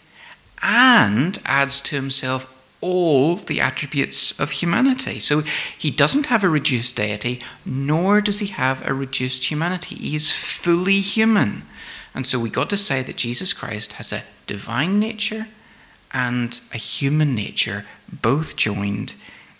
and 0.62 1.38
adds 1.44 1.80
to 1.80 1.96
himself 1.96 2.54
all 2.80 3.36
the 3.36 3.60
attributes 3.60 4.38
of 4.38 4.50
humanity. 4.52 5.18
So 5.18 5.42
he 5.76 5.90
doesn't 5.90 6.26
have 6.26 6.44
a 6.44 6.48
reduced 6.48 6.94
deity, 6.96 7.40
nor 7.64 8.20
does 8.20 8.38
he 8.38 8.46
have 8.46 8.86
a 8.86 8.94
reduced 8.94 9.50
humanity. 9.50 9.96
He 9.96 10.16
is 10.16 10.32
fully 10.32 11.00
human. 11.00 11.62
And 12.14 12.26
so 12.26 12.38
we 12.38 12.50
got 12.50 12.70
to 12.70 12.76
say 12.76 13.02
that 13.02 13.16
Jesus 13.16 13.52
Christ 13.52 13.94
has 13.94 14.12
a 14.12 14.22
divine 14.46 15.00
nature 15.00 15.48
and 16.12 16.60
a 16.72 16.78
human 16.78 17.34
nature, 17.34 17.84
both 18.10 18.56
joined 18.56 19.14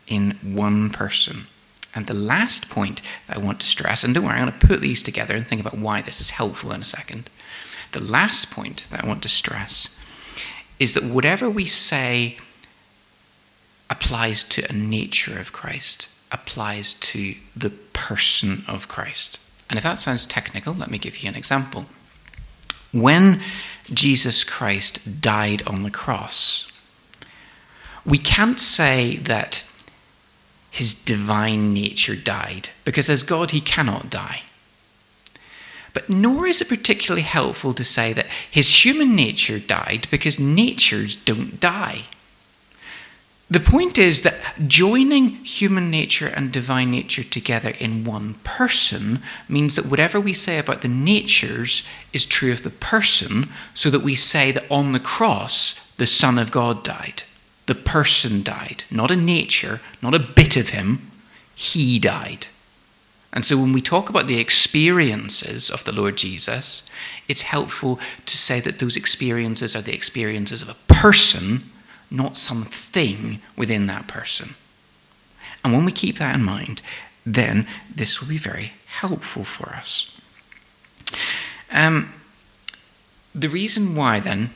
in 0.07 0.33
one 0.43 0.91
person. 0.91 1.47
And 1.95 2.07
the 2.07 2.15
last 2.15 2.69
point 2.69 3.03
that 3.27 3.37
I 3.37 3.41
want 3.41 3.61
to 3.61 3.67
stress, 3.67 4.05
and 4.05 4.15
don't 4.15 4.25
worry, 4.25 4.35
I'm 4.39 4.49
going 4.49 4.59
to 4.59 4.67
put 4.67 4.81
these 4.81 5.03
together 5.03 5.35
and 5.35 5.47
think 5.47 5.61
about 5.61 5.79
why 5.79 6.01
this 6.01 6.21
is 6.21 6.31
helpful 6.31 6.73
in 6.73 6.81
a 6.81 6.85
second. 6.85 7.31
The 7.93 8.01
last 8.03 8.51
point 8.51 8.87
that 8.91 9.03
I 9.03 9.07
want 9.07 9.23
to 9.23 9.29
stress 9.29 9.99
is 10.79 10.95
that 10.95 11.05
whatever 11.05 11.51
we 11.51 11.65
say 11.65 12.37
applies 13.91 14.45
to 14.45 14.69
a 14.69 14.73
nature 14.73 15.39
of 15.39 15.53
Christ, 15.53 16.11
applies 16.31 16.95
to 16.95 17.35
the 17.57 17.71
person 17.71 18.65
of 18.69 18.87
Christ. 18.87 19.41
And 19.71 19.77
if 19.79 19.83
that 19.83 20.01
sounds 20.01 20.27
technical, 20.27 20.75
let 20.75 20.91
me 20.91 20.99
give 20.99 21.19
you 21.19 21.29
an 21.29 21.37
example. 21.37 21.87
When 22.93 23.41
Jesus 23.93 24.45
Christ 24.45 25.21
died 25.21 25.63
on 25.67 25.83
the 25.83 25.91
cross, 25.91 26.71
we 28.05 28.19
can't 28.19 28.61
say 28.61 29.17
that 29.17 29.69
his 30.71 30.95
divine 30.95 31.73
nature 31.73 32.17
died, 32.17 32.71
because 32.85 33.11
as 33.11 33.23
God, 33.23 33.51
he 33.51 33.61
cannot 33.61 34.11
die. 34.11 34.43
But 35.95 36.09
nor 36.09 36.47
is 36.47 36.61
it 36.61 36.69
particularly 36.69 37.23
helpful 37.23 37.75
to 37.75 37.85
say 37.85 38.13
that 38.13 38.27
his 38.51 38.85
human 38.85 39.17
nature 39.17 39.59
died, 39.59 40.07
because 40.11 40.39
natures 40.39 41.17
don't 41.17 41.59
die. 41.59 42.05
The 43.51 43.61
point 43.61 43.97
is 43.97 44.23
that 44.23 44.37
joining 44.67 45.31
human 45.37 45.91
nature 45.91 46.27
and 46.27 46.53
divine 46.53 46.91
nature 46.91 47.25
together 47.25 47.73
in 47.79 48.05
one 48.05 48.35
person 48.45 49.23
means 49.49 49.75
that 49.77 49.87
whatever 49.87 50.21
we 50.21 50.35
say 50.35 50.59
about 50.59 50.83
the 50.83 50.89
natures 50.89 51.83
is 52.13 52.27
true 52.27 52.53
of 52.53 52.63
the 52.63 52.71
person, 52.71 53.49
so 53.73 53.89
that 53.89 54.03
we 54.03 54.15
say 54.15 54.53
that 54.53 54.71
on 54.71 54.93
the 54.93 55.01
cross, 55.01 55.81
the 55.97 56.07
Son 56.07 56.39
of 56.39 56.51
God 56.51 56.85
died. 56.85 57.23
The 57.65 57.75
person 57.75 58.43
died, 58.43 58.85
not 58.91 59.11
a 59.11 59.17
nature, 59.17 59.81
not 60.03 60.15
a 60.15 60.19
bit 60.19 60.57
of 60.57 60.71
him. 60.71 61.11
He 61.55 61.99
died. 61.99 62.49
And 63.33 63.45
so 63.45 63.57
when 63.57 63.73
we 63.73 63.81
talk 63.81 64.11
about 64.11 64.27
the 64.27 64.41
experiences 64.41 65.71
of 65.71 65.85
the 65.85 65.93
Lord 65.93 66.17
Jesus, 66.17 66.89
it's 67.29 67.43
helpful 67.43 67.99
to 68.27 68.37
say 68.37 68.61
that 68.61 68.79
those 68.79 68.97
experiences 68.97 69.75
are 69.75 69.83
the 69.83 69.95
experiences 69.95 70.61
of 70.61 70.69
a 70.69 70.93
person 70.93 71.63
not 72.11 72.37
something 72.37 73.41
within 73.57 73.87
that 73.87 74.07
person. 74.09 74.55
And 75.65 75.73
when 75.73 75.85
we 75.85 75.93
keep 75.93 76.19
that 76.19 76.37
in 76.37 76.45
mind, 76.45 76.83
then 77.27 77.67
this 77.95 78.21
will 78.21 78.29
be 78.29 78.39
very 78.39 78.73
helpful 78.87 79.45
for 79.45 79.71
us. 79.71 80.19
Um, 81.71 82.15
the 83.35 83.49
reason 83.49 83.95
why, 83.95 84.21
then, 84.21 84.51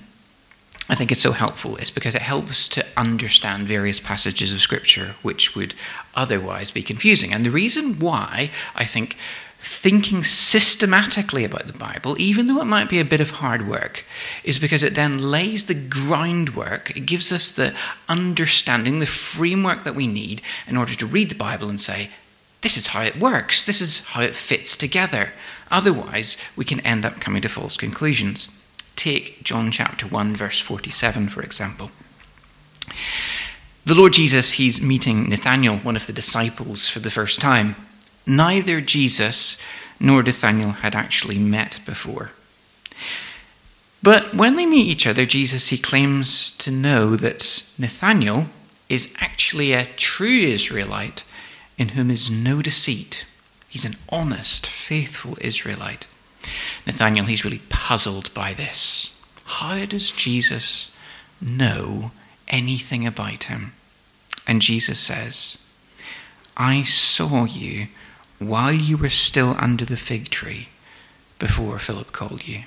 I 0.88 0.94
think 0.94 1.10
it's 1.10 1.20
so 1.20 1.32
helpful 1.32 1.76
is 1.76 1.90
because 1.90 2.14
it 2.14 2.22
helps 2.22 2.68
to 2.68 2.84
understand 2.96 3.68
various 3.68 4.00
passages 4.00 4.52
of 4.52 4.60
Scripture 4.60 5.14
which 5.22 5.54
would 5.54 5.74
otherwise 6.14 6.70
be 6.70 6.82
confusing. 6.82 7.32
And 7.32 7.44
the 7.44 7.50
reason 7.50 7.98
why 7.98 8.50
I 8.74 8.84
think 8.84 9.16
thinking 9.64 10.24
systematically 10.24 11.44
about 11.44 11.68
the 11.68 11.72
Bible, 11.72 12.20
even 12.20 12.46
though 12.46 12.60
it 12.60 12.64
might 12.64 12.88
be 12.88 12.98
a 12.98 13.04
bit 13.04 13.20
of 13.20 13.30
hard 13.30 13.68
work, 13.68 14.04
is 14.42 14.58
because 14.58 14.82
it 14.82 14.96
then 14.96 15.30
lays 15.30 15.66
the 15.66 15.74
groundwork, 15.74 16.96
it 16.96 17.06
gives 17.06 17.30
us 17.30 17.52
the 17.52 17.72
understanding, 18.08 18.98
the 18.98 19.06
framework 19.06 19.84
that 19.84 19.94
we 19.94 20.08
need 20.08 20.42
in 20.66 20.76
order 20.76 20.94
to 20.96 21.06
read 21.06 21.28
the 21.28 21.36
Bible 21.36 21.68
and 21.68 21.78
say, 21.78 22.10
this 22.62 22.76
is 22.76 22.88
how 22.88 23.02
it 23.02 23.16
works, 23.16 23.64
this 23.64 23.80
is 23.80 24.04
how 24.06 24.20
it 24.20 24.34
fits 24.34 24.76
together. 24.76 25.30
Otherwise, 25.70 26.42
we 26.56 26.64
can 26.64 26.80
end 26.80 27.04
up 27.04 27.20
coming 27.20 27.42
to 27.42 27.48
false 27.48 27.76
conclusions. 27.76 28.48
Take 28.96 29.44
John 29.44 29.70
chapter 29.70 30.08
1, 30.08 30.34
verse 30.34 30.60
47, 30.60 31.28
for 31.28 31.40
example. 31.42 31.92
The 33.84 33.94
Lord 33.94 34.12
Jesus, 34.12 34.52
he's 34.52 34.82
meeting 34.82 35.28
Nathanael, 35.28 35.76
one 35.78 35.96
of 35.96 36.08
the 36.08 36.12
disciples, 36.12 36.88
for 36.88 36.98
the 36.98 37.10
first 37.10 37.40
time 37.40 37.76
neither 38.26 38.80
Jesus 38.80 39.60
nor 39.98 40.22
Nathanael 40.22 40.72
had 40.72 40.94
actually 40.94 41.38
met 41.38 41.80
before. 41.86 42.30
But 44.02 44.34
when 44.34 44.56
they 44.56 44.66
meet 44.66 44.86
each 44.86 45.06
other, 45.06 45.24
Jesus 45.24 45.68
he 45.68 45.78
claims 45.78 46.50
to 46.58 46.70
know 46.70 47.14
that 47.16 47.70
Nathanael 47.78 48.48
is 48.88 49.14
actually 49.20 49.72
a 49.72 49.86
true 49.96 50.26
Israelite 50.26 51.22
in 51.78 51.90
whom 51.90 52.10
is 52.10 52.30
no 52.30 52.60
deceit. 52.60 53.24
He's 53.68 53.84
an 53.84 53.96
honest, 54.08 54.66
faithful 54.66 55.38
Israelite. 55.40 56.06
Nathanael, 56.86 57.24
he's 57.24 57.44
really 57.44 57.62
puzzled 57.68 58.34
by 58.34 58.52
this. 58.52 59.18
How 59.44 59.84
does 59.86 60.10
Jesus 60.10 60.94
know 61.40 62.10
anything 62.48 63.06
about 63.06 63.44
him? 63.44 63.72
And 64.46 64.60
Jesus 64.60 64.98
says, 64.98 65.64
I 66.56 66.82
saw 66.82 67.44
you 67.44 67.86
while 68.48 68.72
you 68.72 68.96
were 68.96 69.08
still 69.08 69.56
under 69.58 69.84
the 69.84 69.96
fig 69.96 70.28
tree 70.28 70.68
before 71.38 71.78
Philip 71.78 72.12
called 72.12 72.46
you. 72.46 72.62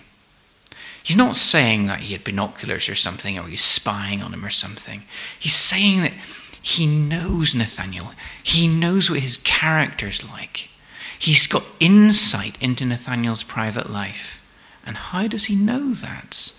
He's 1.02 1.16
not 1.16 1.36
saying 1.36 1.88
that 1.88 2.02
he 2.02 2.14
had 2.14 2.24
binoculars 2.24 2.90
or 2.90 2.96
something, 2.96 3.38
or 3.38 3.48
he's 3.48 3.62
spying 3.62 4.24
on 4.24 4.34
him 4.34 4.44
or 4.44 4.50
something. 4.50 5.04
He's 5.38 5.54
saying 5.54 6.02
that 6.02 6.14
he 6.62 6.88
knows 6.88 7.54
Nathanael. 7.54 8.14
He 8.42 8.68
knows 8.68 9.10
what 9.10 9.20
his 9.20 9.38
character's 9.38 10.28
like. 10.28 10.70
He's 11.18 11.46
got 11.46 11.64
insight 11.80 12.62
into 12.62 12.86
Nathanael's 12.86 13.44
private 13.44 13.90
life. 13.90 14.44
And 14.86 14.98
how 14.98 15.28
does 15.28 15.46
he 15.46 15.56
know 15.56 15.94
that? 15.94 16.52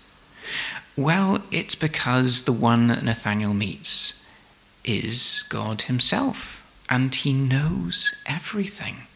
Well, 0.95 1.43
it's 1.51 1.75
because 1.75 2.43
the 2.43 2.53
one 2.53 2.87
that 2.87 3.03
Nathanael 3.03 3.53
meets 3.53 4.23
is 4.83 5.43
God 5.49 5.81
Himself 5.83 6.57
and 6.89 7.13
he 7.13 7.33
knows 7.33 8.15
everything. 8.25 9.07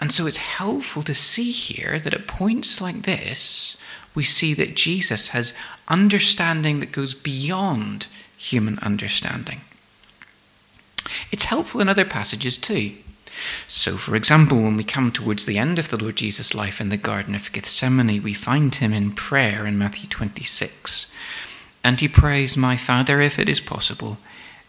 And 0.00 0.12
so 0.12 0.26
it's 0.26 0.36
helpful 0.36 1.02
to 1.02 1.14
see 1.14 1.50
here 1.50 1.98
that 1.98 2.14
at 2.14 2.26
points 2.26 2.80
like 2.80 3.02
this, 3.02 3.80
we 4.14 4.24
see 4.24 4.54
that 4.54 4.76
Jesus 4.76 5.28
has 5.28 5.54
understanding 5.88 6.80
that 6.80 6.92
goes 6.92 7.14
beyond 7.14 8.06
human 8.36 8.78
understanding. 8.78 9.62
It's 11.32 11.44
helpful 11.44 11.80
in 11.80 11.88
other 11.88 12.04
passages 12.04 12.56
too. 12.56 12.92
So, 13.66 13.96
for 13.96 14.16
example, 14.16 14.62
when 14.62 14.76
we 14.76 14.84
come 14.84 15.12
towards 15.12 15.46
the 15.46 15.58
end 15.58 15.78
of 15.78 15.90
the 15.90 15.96
Lord 16.02 16.16
Jesus' 16.16 16.54
life 16.54 16.80
in 16.80 16.88
the 16.88 16.96
Garden 16.96 17.34
of 17.34 17.52
Gethsemane, 17.52 18.22
we 18.22 18.34
find 18.34 18.74
him 18.74 18.92
in 18.92 19.12
prayer 19.12 19.66
in 19.66 19.78
Matthew 19.78 20.08
26. 20.08 21.10
And 21.84 22.00
he 22.00 22.08
prays, 22.08 22.56
My 22.56 22.76
Father, 22.76 23.20
if 23.20 23.38
it 23.38 23.48
is 23.48 23.60
possible, 23.60 24.18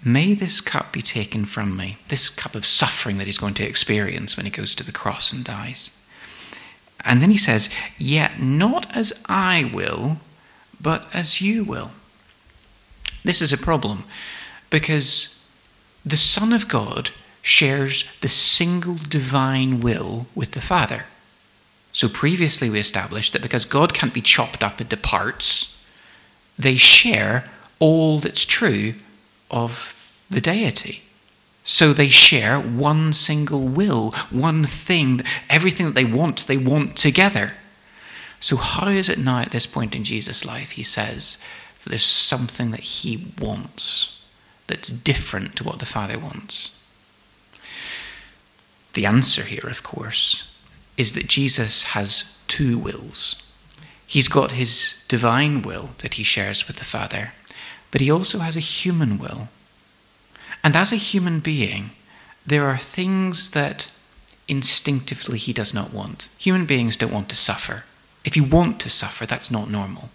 May 0.04 0.34
this 0.34 0.62
cup 0.62 0.94
be 0.94 1.02
taken 1.02 1.46
from 1.46 1.76
me, 1.76 1.98
this 2.08 2.30
cup 2.30 2.56
of 2.56 2.66
suffering 2.66 3.18
that 3.18 3.28
he's 3.28 3.38
going 3.38 3.54
to 3.56 3.68
experience 3.68 4.38
when 4.38 4.46
he 4.46 4.52
goes 4.52 4.74
to 4.76 4.84
the 4.84 4.94
cross 4.94 5.34
and 5.34 5.44
dies. 5.44 5.96
And 7.04 7.22
then 7.22 7.32
he 7.32 7.38
says, 7.38 7.70
Yet 7.98 8.40
not 8.40 8.94
as 8.96 9.24
I 9.28 9.70
will, 9.74 10.18
but 10.80 11.06
as 11.14 11.42
you 11.42 11.64
will. 11.64 11.92
This 13.24 13.42
is 13.42 13.52
a 13.52 13.58
problem 13.58 14.06
because 14.70 15.46
the 16.06 16.18
Son 16.18 16.54
of 16.54 16.70
God 16.70 17.12
shares 17.42 18.10
the 18.22 18.30
single 18.30 18.96
divine 18.96 19.82
will 19.82 20.28
with 20.36 20.52
the 20.52 20.62
Father. 20.62 21.06
So 21.92 22.08
previously 22.08 22.70
we 22.70 22.80
established 22.80 23.34
that 23.34 23.42
because 23.42 23.66
God 23.66 23.94
can't 23.94 24.14
be 24.14 24.22
chopped 24.22 24.64
up 24.64 24.80
into 24.80 24.96
parts, 24.96 25.78
they 26.58 26.76
share 26.76 27.50
all 27.80 28.20
that's 28.20 28.46
true 28.46 28.94
of 29.50 30.22
the 30.30 30.42
deity. 30.42 31.04
So 31.64 31.94
they 31.94 32.08
share 32.08 32.60
one 32.60 33.14
single 33.14 33.68
will, 33.68 34.12
one 34.32 34.66
thing, 34.66 35.22
everything 35.50 35.86
that 35.86 35.96
they 35.96 36.06
want, 36.06 36.48
they 36.48 36.58
want 36.58 36.96
together. 36.96 37.54
So, 38.40 38.56
how 38.56 38.88
is 38.88 39.10
it 39.10 39.20
now 39.20 39.40
at 39.40 39.52
this 39.52 39.68
point 39.68 39.94
in 39.94 40.04
Jesus' 40.04 40.46
life, 40.46 40.72
he 40.72 40.84
says, 40.84 41.44
that 41.84 41.90
there's 41.90 42.04
something 42.04 42.72
that 42.72 42.80
he 42.80 43.34
wants 43.40 44.22
that's 44.68 44.90
different 44.90 45.56
to 45.58 45.64
what 45.64 45.80
the 45.80 45.86
Father 45.86 46.18
wants? 46.18 46.76
The 48.94 49.06
answer 49.06 49.44
here, 49.44 49.68
of 49.70 49.84
course, 49.84 50.52
is 50.98 51.14
that 51.14 51.28
Jesus 51.28 51.84
has 51.84 52.36
two 52.48 52.78
wills. 52.78 53.44
He's 54.08 54.28
got 54.28 54.52
his 54.52 55.04
divine 55.08 55.62
will 55.62 55.92
that 56.00 56.16
he 56.16 56.24
shares 56.24 56.68
with 56.68 56.78
the 56.78 56.86
Father, 56.86 57.34
but 57.92 58.02
he 58.02 58.12
also 58.12 58.40
has 58.40 58.56
a 58.56 58.62
human 58.62 59.18
will. 59.18 59.48
And 60.64 60.76
as 60.76 60.92
a 60.92 60.98
human 60.98 61.40
being, 61.40 61.92
there 62.46 62.66
are 62.66 62.78
things 62.78 63.52
that 63.52 63.92
instinctively 64.48 65.38
he 65.38 65.54
does 65.54 65.74
not 65.74 65.94
want. 65.94 66.28
Human 66.38 66.66
beings 66.66 66.98
don't 66.98 67.14
want 67.14 67.30
to 67.30 67.36
suffer. 67.36 67.84
If 68.26 68.36
you 68.36 68.44
want 68.44 68.80
to 68.82 68.90
suffer, 68.90 69.26
that's 69.26 69.52
not 69.52 69.70
normal. 69.70 70.10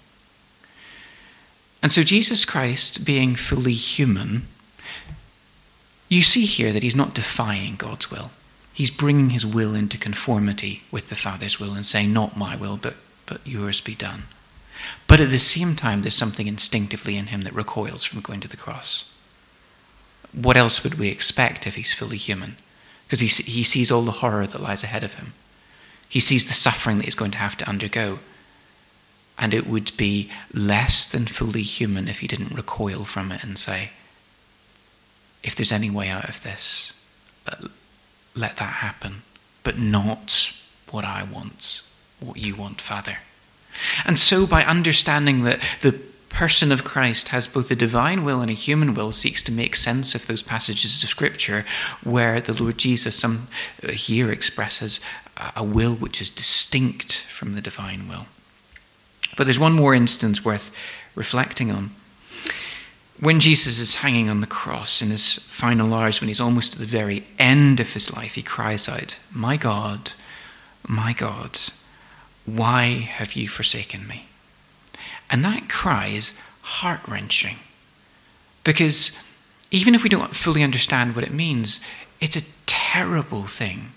And 1.82 1.92
so, 1.92 2.02
Jesus 2.02 2.44
Christ, 2.44 3.04
being 3.04 3.36
fully 3.36 3.72
human, 3.72 4.48
you 6.08 6.22
see 6.22 6.46
here 6.46 6.72
that 6.72 6.82
he's 6.82 6.96
not 6.96 7.14
defying 7.14 7.76
God's 7.76 8.10
will. 8.10 8.30
He's 8.72 8.90
bringing 8.90 9.30
his 9.30 9.46
will 9.46 9.74
into 9.74 9.98
conformity 9.98 10.82
with 10.90 11.08
the 11.08 11.14
Father's 11.14 11.60
will 11.60 11.74
and 11.74 11.84
saying, 11.84 12.12
Not 12.12 12.36
my 12.36 12.56
will, 12.56 12.76
but, 12.76 12.94
but 13.26 13.46
yours 13.46 13.80
be 13.80 13.94
done. 13.94 14.24
But 15.06 15.20
at 15.20 15.30
the 15.30 15.38
same 15.38 15.76
time, 15.76 16.02
there's 16.02 16.14
something 16.14 16.46
instinctively 16.46 17.16
in 17.16 17.26
him 17.26 17.42
that 17.42 17.54
recoils 17.54 18.04
from 18.04 18.20
going 18.20 18.40
to 18.40 18.48
the 18.48 18.56
cross. 18.56 19.14
What 20.32 20.56
else 20.56 20.82
would 20.82 20.98
we 20.98 21.08
expect 21.08 21.66
if 21.66 21.76
he's 21.76 21.94
fully 21.94 22.16
human? 22.16 22.56
Because 23.06 23.20
he, 23.20 23.28
he 23.28 23.62
sees 23.62 23.92
all 23.92 24.02
the 24.02 24.10
horror 24.10 24.46
that 24.46 24.60
lies 24.60 24.82
ahead 24.82 25.04
of 25.04 25.14
him. 25.14 25.34
He 26.08 26.20
sees 26.20 26.46
the 26.46 26.54
suffering 26.54 26.98
that 26.98 27.04
he's 27.04 27.14
going 27.14 27.30
to 27.32 27.38
have 27.38 27.56
to 27.58 27.68
undergo. 27.68 28.18
And 29.38 29.52
it 29.52 29.66
would 29.66 29.96
be 29.96 30.30
less 30.52 31.06
than 31.10 31.26
fully 31.26 31.62
human 31.62 32.08
if 32.08 32.20
he 32.20 32.26
didn't 32.26 32.54
recoil 32.54 33.04
from 33.04 33.32
it 33.32 33.42
and 33.42 33.58
say, 33.58 33.90
if 35.42 35.54
there's 35.54 35.72
any 35.72 35.90
way 35.90 36.08
out 36.08 36.28
of 36.28 36.42
this, 36.42 36.92
let 38.34 38.56
that 38.56 38.74
happen, 38.74 39.22
but 39.62 39.78
not 39.78 40.56
what 40.90 41.04
I 41.04 41.22
want, 41.22 41.82
what 42.20 42.38
you 42.38 42.54
want, 42.54 42.80
Father. 42.80 43.18
And 44.04 44.18
so, 44.18 44.46
by 44.46 44.64
understanding 44.64 45.44
that 45.44 45.60
the 45.82 45.92
person 46.28 46.72
of 46.72 46.84
Christ 46.84 47.28
has 47.28 47.46
both 47.46 47.70
a 47.70 47.76
divine 47.76 48.24
will 48.24 48.40
and 48.40 48.50
a 48.50 48.54
human 48.54 48.94
will, 48.94 49.12
seeks 49.12 49.42
to 49.44 49.52
make 49.52 49.76
sense 49.76 50.14
of 50.14 50.26
those 50.26 50.42
passages 50.42 51.02
of 51.02 51.08
Scripture 51.08 51.64
where 52.02 52.40
the 52.40 52.54
Lord 52.54 52.78
Jesus 52.78 53.14
some, 53.14 53.48
uh, 53.82 53.92
here 53.92 54.30
expresses 54.30 55.00
a 55.56 55.64
will 55.64 55.94
which 55.96 56.20
is 56.20 56.30
distinct 56.30 57.20
from 57.22 57.54
the 57.54 57.60
divine 57.60 58.08
will. 58.08 58.26
But 59.36 59.44
there's 59.44 59.58
one 59.58 59.72
more 59.72 59.94
instance 59.94 60.44
worth 60.44 60.74
reflecting 61.16 61.70
on 61.70 61.90
when 63.20 63.40
Jesus 63.40 63.78
is 63.78 63.96
hanging 63.96 64.28
on 64.28 64.40
the 64.40 64.46
cross 64.46 65.00
in 65.00 65.10
his 65.10 65.34
final 65.34 65.94
hours, 65.94 66.20
when 66.20 66.28
he's 66.28 66.40
almost 66.40 66.74
at 66.74 66.80
the 66.80 66.86
very 66.86 67.24
end 67.38 67.78
of 67.80 67.92
his 67.92 68.14
life, 68.14 68.34
he 68.34 68.42
cries 68.42 68.88
out, 68.88 69.20
My 69.32 69.56
God, 69.56 70.12
my 70.86 71.12
God, 71.12 71.58
why 72.46 72.86
have 72.98 73.34
you 73.34 73.48
forsaken 73.48 74.06
me? 74.06 74.26
And 75.30 75.44
that 75.44 75.68
cry 75.68 76.08
is 76.08 76.38
heart 76.62 77.00
wrenching. 77.08 77.56
Because 78.62 79.18
even 79.70 79.94
if 79.94 80.02
we 80.02 80.08
don't 80.08 80.34
fully 80.34 80.62
understand 80.62 81.14
what 81.14 81.24
it 81.24 81.32
means, 81.32 81.80
it's 82.20 82.36
a 82.36 82.48
terrible 82.66 83.42
thing 83.42 83.92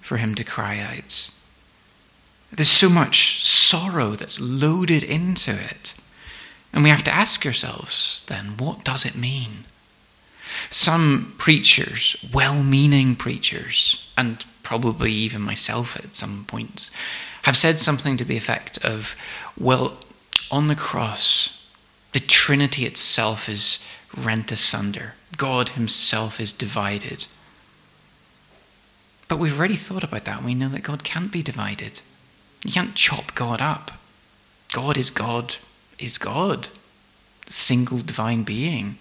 for 0.00 0.18
him 0.18 0.34
to 0.34 0.44
cry 0.44 0.78
out. 0.78 1.30
There's 2.52 2.68
so 2.68 2.88
much 2.88 3.44
sorrow 3.44 4.10
that's 4.10 4.40
loaded 4.40 5.02
into 5.02 5.52
it. 5.52 5.94
And 6.72 6.84
we 6.84 6.90
have 6.90 7.04
to 7.04 7.14
ask 7.14 7.44
ourselves 7.44 8.24
then, 8.28 8.56
what 8.56 8.84
does 8.84 9.04
it 9.04 9.16
mean? 9.16 9.64
Some 10.70 11.34
preachers, 11.38 12.16
well 12.32 12.62
meaning 12.62 13.16
preachers, 13.16 14.10
and 14.16 14.44
probably 14.62 15.12
even 15.12 15.42
myself 15.42 15.96
at 15.96 16.16
some 16.16 16.44
points, 16.46 16.90
have 17.46 17.56
said 17.56 17.78
something 17.78 18.16
to 18.16 18.24
the 18.24 18.36
effect 18.36 18.84
of, 18.84 19.14
well, 19.56 19.98
on 20.50 20.66
the 20.66 20.74
cross, 20.74 21.70
the 22.12 22.18
Trinity 22.18 22.84
itself 22.84 23.48
is 23.48 23.86
rent 24.16 24.50
asunder, 24.50 25.14
God 25.36 25.68
Himself 25.70 26.40
is 26.40 26.52
divided. 26.52 27.28
But 29.28 29.38
we've 29.38 29.56
already 29.56 29.76
thought 29.76 30.02
about 30.02 30.24
that. 30.24 30.42
We 30.42 30.56
know 30.56 30.68
that 30.70 30.82
God 30.82 31.04
can't 31.04 31.30
be 31.30 31.40
divided. 31.40 32.00
You 32.64 32.72
can't 32.72 32.96
chop 32.96 33.36
God 33.36 33.60
up. 33.60 33.92
God 34.72 34.98
is 34.98 35.10
God, 35.10 35.54
is 36.00 36.18
God, 36.18 36.66
single 37.48 37.98
divine 37.98 38.42
being. 38.42 38.98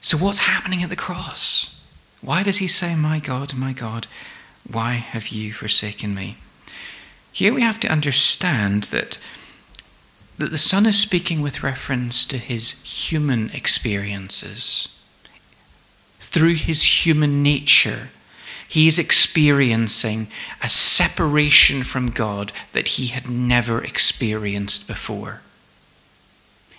So, 0.00 0.18
what's 0.18 0.40
happening 0.40 0.82
at 0.82 0.90
the 0.90 0.96
cross? 0.96 1.80
Why 2.20 2.42
does 2.42 2.58
he 2.58 2.66
say, 2.66 2.96
My 2.96 3.20
God, 3.20 3.54
my 3.54 3.72
God, 3.72 4.08
why 4.68 4.94
have 4.94 5.28
you 5.28 5.52
forsaken 5.52 6.12
me? 6.12 6.38
Here 7.34 7.52
we 7.52 7.62
have 7.62 7.80
to 7.80 7.90
understand 7.90 8.84
that, 8.84 9.18
that 10.38 10.52
the 10.52 10.56
Son 10.56 10.86
is 10.86 10.96
speaking 10.96 11.42
with 11.42 11.64
reference 11.64 12.24
to 12.26 12.38
his 12.38 12.80
human 13.10 13.50
experiences. 13.50 14.96
Through 16.20 16.54
his 16.54 17.04
human 17.04 17.42
nature, 17.42 18.10
he 18.68 18.86
is 18.86 19.00
experiencing 19.00 20.28
a 20.62 20.68
separation 20.68 21.82
from 21.82 22.10
God 22.10 22.52
that 22.72 22.86
he 22.88 23.08
had 23.08 23.28
never 23.28 23.82
experienced 23.82 24.86
before. 24.86 25.42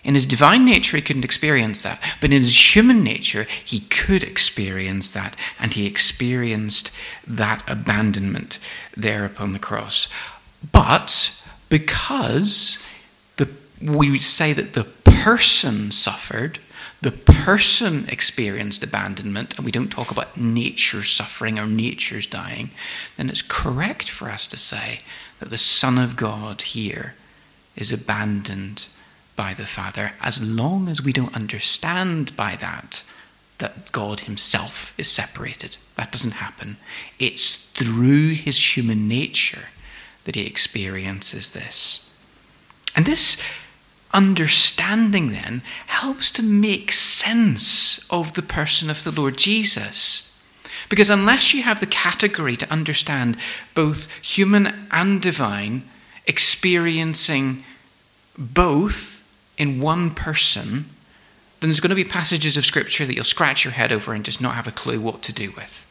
In 0.06 0.14
his 0.14 0.26
divine 0.26 0.64
nature, 0.64 0.96
he 0.96 1.04
couldn't 1.04 1.26
experience 1.26 1.82
that. 1.82 2.00
But 2.22 2.32
in 2.32 2.42
his 2.42 2.76
human 2.76 3.04
nature, 3.04 3.44
he 3.44 3.82
could 3.82 4.24
experience 4.24 5.12
that. 5.12 5.36
And 5.60 5.74
he 5.74 5.86
experienced 5.86 6.92
that 7.28 7.62
abandonment 7.68 8.60
there 8.96 9.26
upon 9.26 9.52
the 9.52 9.60
cross. 9.60 10.08
But 10.72 11.44
because 11.70 12.86
the, 13.38 13.50
we 13.82 14.12
would 14.12 14.22
say 14.22 14.54
that 14.54 14.74
the 14.74 14.84
person 14.84 15.92
suffered, 15.92 16.60
the 17.02 17.12
person 17.12 18.08
experienced 18.10 18.84
abandonment, 18.84 19.58
and 19.58 19.66
we 19.66 19.72
don't 19.72 19.92
talk 19.92 20.12
about 20.12 20.38
nature 20.38 21.04
suffering 21.04 21.60
or 21.60 21.68
nature's 21.68 22.28
dying, 22.28 22.72
then 23.18 23.30
it's 23.30 23.42
correct 23.42 24.10
for 24.10 24.30
us 24.30 24.48
to 24.48 24.58
say 24.58 25.00
that 25.40 25.50
the 25.50 25.58
Son 25.58 25.98
of 25.98 26.16
God 26.16 26.62
here 26.62 27.16
is 27.76 27.92
abandoned 27.92 28.88
by 29.36 29.54
the 29.54 29.66
Father 29.66 30.14
as 30.22 30.42
long 30.42 30.88
as 30.88 31.02
we 31.02 31.12
don't 31.12 31.36
understand 31.36 32.36
by 32.38 32.56
that 32.56 33.04
that 33.58 33.92
God 33.92 34.22
Himself 34.22 34.94
is 34.98 35.10
separated. 35.10 35.78
That 35.96 36.12
doesn't 36.12 36.32
happen. 36.32 36.78
It's 37.20 37.56
through 37.56 38.30
His 38.30 38.78
human 38.78 39.08
nature 39.08 39.70
that 40.26 40.36
He 40.36 40.46
experiences 40.46 41.52
this. 41.52 42.10
And 42.96 43.06
this 43.06 43.42
understanding 44.14 45.32
then 45.32 45.62
helps 45.88 46.32
to 46.32 46.44
make 46.44 46.92
sense 46.92 48.06
of 48.10 48.34
the 48.34 48.42
person 48.42 48.90
of 48.90 49.04
the 49.04 49.12
Lord 49.12 49.38
Jesus. 49.38 50.32
Because 50.90 51.10
unless 51.10 51.54
you 51.54 51.64
have 51.64 51.80
the 51.80 51.88
category 51.88 52.56
to 52.58 52.72
understand 52.72 53.38
both 53.74 54.12
human 54.22 54.88
and 54.92 55.22
divine, 55.22 55.84
experiencing 56.28 57.64
both 58.38 59.24
in 59.58 59.80
one 59.80 60.12
person, 60.12 60.86
then 61.60 61.70
there's 61.70 61.80
going 61.80 61.90
to 61.90 61.96
be 61.96 62.04
passages 62.04 62.58
of 62.58 62.66
Scripture 62.66 63.06
that 63.06 63.16
you'll 63.16 63.24
scratch 63.24 63.64
your 63.64 63.74
head 63.74 63.92
over 63.92 64.14
and 64.14 64.24
just 64.24 64.42
not 64.42 64.56
have 64.56 64.68
a 64.68 64.72
clue 64.72 65.00
what 65.00 65.22
to 65.24 65.34
do 65.34 65.52
with. 65.52 65.90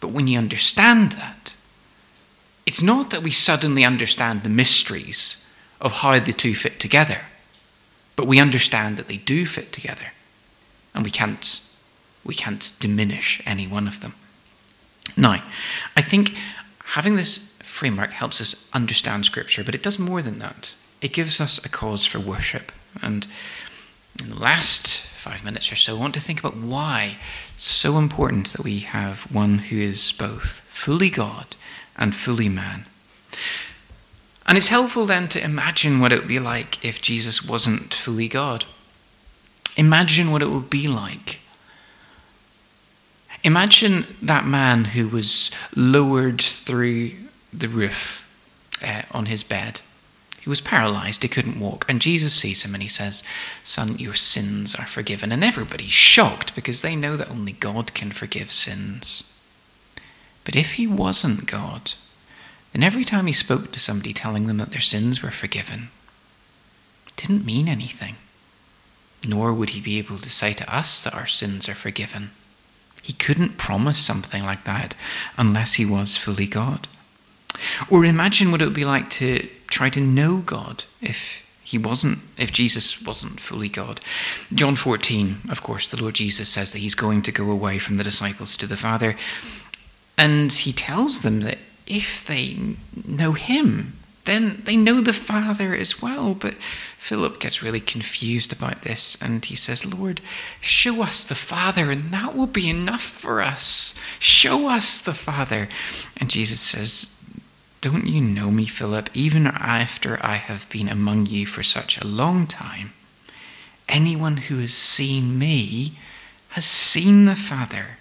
But 0.00 0.08
when 0.08 0.26
you 0.26 0.38
understand 0.38 1.12
that, 1.12 1.51
it's 2.66 2.82
not 2.82 3.10
that 3.10 3.22
we 3.22 3.30
suddenly 3.30 3.84
understand 3.84 4.42
the 4.42 4.48
mysteries 4.48 5.44
of 5.80 5.92
how 5.92 6.18
the 6.20 6.32
two 6.32 6.54
fit 6.54 6.78
together, 6.78 7.22
but 8.16 8.26
we 8.26 8.40
understand 8.40 8.96
that 8.96 9.08
they 9.08 9.16
do 9.16 9.46
fit 9.46 9.72
together, 9.72 10.12
and 10.94 11.04
we 11.04 11.10
can't, 11.10 11.60
we 12.24 12.34
can't 12.34 12.72
diminish 12.78 13.42
any 13.46 13.66
one 13.66 13.88
of 13.88 14.00
them. 14.00 14.14
Now, 15.16 15.42
I 15.96 16.02
think 16.02 16.34
having 16.84 17.16
this 17.16 17.56
framework 17.62 18.10
helps 18.10 18.40
us 18.40 18.68
understand 18.72 19.24
Scripture, 19.24 19.64
but 19.64 19.74
it 19.74 19.82
does 19.82 19.98
more 19.98 20.22
than 20.22 20.38
that. 20.38 20.74
It 21.00 21.12
gives 21.12 21.40
us 21.40 21.64
a 21.64 21.68
cause 21.68 22.06
for 22.06 22.20
worship. 22.20 22.70
And 23.02 23.26
in 24.22 24.30
the 24.30 24.38
last 24.38 24.98
five 24.98 25.44
minutes 25.44 25.72
or 25.72 25.76
so, 25.76 25.96
I 25.96 26.00
want 26.00 26.14
to 26.14 26.20
think 26.20 26.38
about 26.38 26.56
why 26.56 27.16
it's 27.54 27.64
so 27.64 27.98
important 27.98 28.48
that 28.48 28.62
we 28.62 28.80
have 28.80 29.22
one 29.34 29.58
who 29.58 29.78
is 29.78 30.12
both 30.12 30.60
fully 30.68 31.10
God 31.10 31.56
and 31.96 32.14
fully 32.14 32.48
man. 32.48 32.86
And 34.46 34.58
it's 34.58 34.68
helpful 34.68 35.06
then 35.06 35.28
to 35.28 35.42
imagine 35.42 36.00
what 36.00 36.12
it 36.12 36.18
would 36.18 36.28
be 36.28 36.40
like 36.40 36.84
if 36.84 37.00
Jesus 37.00 37.44
wasn't 37.44 37.94
fully 37.94 38.28
God. 38.28 38.64
Imagine 39.76 40.30
what 40.30 40.42
it 40.42 40.50
would 40.50 40.68
be 40.68 40.88
like. 40.88 41.40
Imagine 43.44 44.06
that 44.20 44.46
man 44.46 44.86
who 44.86 45.08
was 45.08 45.50
lowered 45.74 46.40
through 46.40 47.12
the 47.52 47.68
roof 47.68 48.28
uh, 48.84 49.02
on 49.10 49.26
his 49.26 49.42
bed. 49.42 49.80
He 50.40 50.48
was 50.48 50.60
paralyzed, 50.60 51.22
he 51.22 51.28
couldn't 51.28 51.60
walk. 51.60 51.84
And 51.88 52.00
Jesus 52.00 52.34
sees 52.34 52.64
him 52.64 52.74
and 52.74 52.82
he 52.82 52.88
says, 52.88 53.22
Son, 53.62 53.96
your 53.98 54.14
sins 54.14 54.74
are 54.74 54.86
forgiven. 54.86 55.30
And 55.30 55.44
everybody's 55.44 55.92
shocked 55.92 56.54
because 56.54 56.82
they 56.82 56.96
know 56.96 57.16
that 57.16 57.30
only 57.30 57.52
God 57.52 57.94
can 57.94 58.10
forgive 58.10 58.50
sins. 58.50 59.31
But 60.44 60.56
if 60.56 60.72
he 60.72 60.86
wasn't 60.86 61.46
God, 61.46 61.92
then 62.72 62.82
every 62.82 63.04
time 63.04 63.26
he 63.26 63.32
spoke 63.32 63.70
to 63.72 63.80
somebody 63.80 64.12
telling 64.12 64.46
them 64.46 64.58
that 64.58 64.70
their 64.70 64.80
sins 64.80 65.22
were 65.22 65.30
forgiven, 65.30 65.88
it 67.06 67.16
didn't 67.16 67.46
mean 67.46 67.68
anything. 67.68 68.16
Nor 69.26 69.52
would 69.52 69.70
he 69.70 69.80
be 69.80 69.98
able 69.98 70.18
to 70.18 70.30
say 70.30 70.52
to 70.54 70.74
us 70.74 71.02
that 71.02 71.14
our 71.14 71.26
sins 71.26 71.68
are 71.68 71.74
forgiven. 71.74 72.30
He 73.02 73.12
couldn't 73.12 73.58
promise 73.58 73.98
something 73.98 74.44
like 74.44 74.64
that 74.64 74.94
unless 75.36 75.74
he 75.74 75.84
was 75.84 76.16
fully 76.16 76.46
God. 76.46 76.88
Or 77.90 78.04
imagine 78.04 78.50
what 78.50 78.62
it 78.62 78.64
would 78.64 78.74
be 78.74 78.84
like 78.84 79.10
to 79.10 79.48
try 79.68 79.90
to 79.90 80.00
know 80.00 80.38
God 80.38 80.84
if 81.00 81.42
he 81.62 81.78
wasn't 81.78 82.18
if 82.36 82.52
Jesus 82.52 83.00
wasn't 83.00 83.40
fully 83.40 83.68
God. 83.68 84.00
John 84.52 84.76
14, 84.76 85.38
of 85.48 85.62
course, 85.62 85.88
the 85.88 86.00
Lord 86.00 86.14
Jesus 86.14 86.48
says 86.48 86.72
that 86.72 86.80
he's 86.80 86.94
going 86.94 87.22
to 87.22 87.32
go 87.32 87.50
away 87.50 87.78
from 87.78 87.96
the 87.96 88.04
disciples 88.04 88.56
to 88.58 88.66
the 88.66 88.76
Father. 88.76 89.16
And 90.16 90.52
he 90.52 90.72
tells 90.72 91.22
them 91.22 91.40
that 91.40 91.58
if 91.86 92.24
they 92.24 92.76
know 93.06 93.32
him, 93.32 93.94
then 94.24 94.62
they 94.64 94.76
know 94.76 95.00
the 95.00 95.12
Father 95.12 95.74
as 95.74 96.00
well. 96.00 96.34
But 96.34 96.54
Philip 96.98 97.40
gets 97.40 97.62
really 97.62 97.80
confused 97.80 98.52
about 98.52 98.82
this 98.82 99.20
and 99.20 99.44
he 99.44 99.56
says, 99.56 99.84
Lord, 99.84 100.20
show 100.60 101.02
us 101.02 101.24
the 101.24 101.34
Father, 101.34 101.90
and 101.90 102.12
that 102.12 102.36
will 102.36 102.46
be 102.46 102.70
enough 102.70 103.02
for 103.02 103.42
us. 103.42 103.94
Show 104.18 104.68
us 104.68 105.00
the 105.00 105.14
Father. 105.14 105.68
And 106.16 106.30
Jesus 106.30 106.60
says, 106.60 107.20
Don't 107.80 108.06
you 108.06 108.20
know 108.20 108.50
me, 108.50 108.66
Philip, 108.66 109.10
even 109.14 109.48
after 109.48 110.24
I 110.24 110.36
have 110.36 110.68
been 110.70 110.88
among 110.88 111.26
you 111.26 111.46
for 111.46 111.64
such 111.64 112.00
a 112.00 112.06
long 112.06 112.46
time? 112.46 112.92
Anyone 113.88 114.36
who 114.36 114.60
has 114.60 114.72
seen 114.72 115.38
me 115.38 115.98
has 116.50 116.64
seen 116.64 117.24
the 117.24 117.34
Father. 117.34 117.98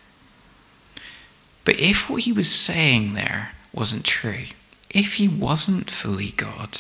But 1.64 1.80
if 1.80 2.10
what 2.10 2.24
he 2.24 2.32
was 2.32 2.50
saying 2.50 3.14
there 3.14 3.52
wasn't 3.74 4.06
true, 4.06 4.46
if 4.90 5.16
he 5.16 5.28
wasn't 5.28 5.90
fully 5.90 6.32
God, 6.32 6.80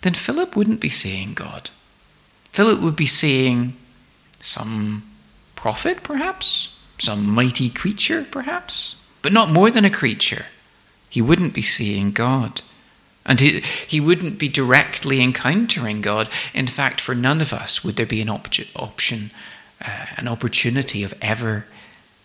then 0.00 0.14
Philip 0.14 0.56
wouldn't 0.56 0.80
be 0.80 0.88
seeing 0.88 1.34
God. 1.34 1.70
Philip 2.52 2.80
would 2.80 2.96
be 2.96 3.06
seeing 3.06 3.74
some 4.40 5.04
prophet, 5.54 6.02
perhaps, 6.02 6.78
some 6.98 7.26
mighty 7.26 7.70
creature, 7.70 8.26
perhaps, 8.30 8.96
but 9.22 9.32
not 9.32 9.52
more 9.52 9.70
than 9.70 9.84
a 9.84 9.90
creature. 9.90 10.46
He 11.08 11.22
wouldn't 11.22 11.54
be 11.54 11.62
seeing 11.62 12.12
God. 12.12 12.62
And 13.24 13.38
he, 13.40 13.60
he 13.86 14.00
wouldn't 14.00 14.38
be 14.38 14.48
directly 14.48 15.22
encountering 15.22 16.00
God. 16.00 16.28
In 16.52 16.66
fact, 16.66 17.00
for 17.00 17.14
none 17.14 17.40
of 17.40 17.52
us 17.52 17.84
would 17.84 17.94
there 17.94 18.06
be 18.06 18.20
an 18.20 18.28
op- 18.28 18.48
option, 18.74 19.30
uh, 19.80 20.06
an 20.16 20.26
opportunity 20.26 21.04
of 21.04 21.14
ever 21.22 21.66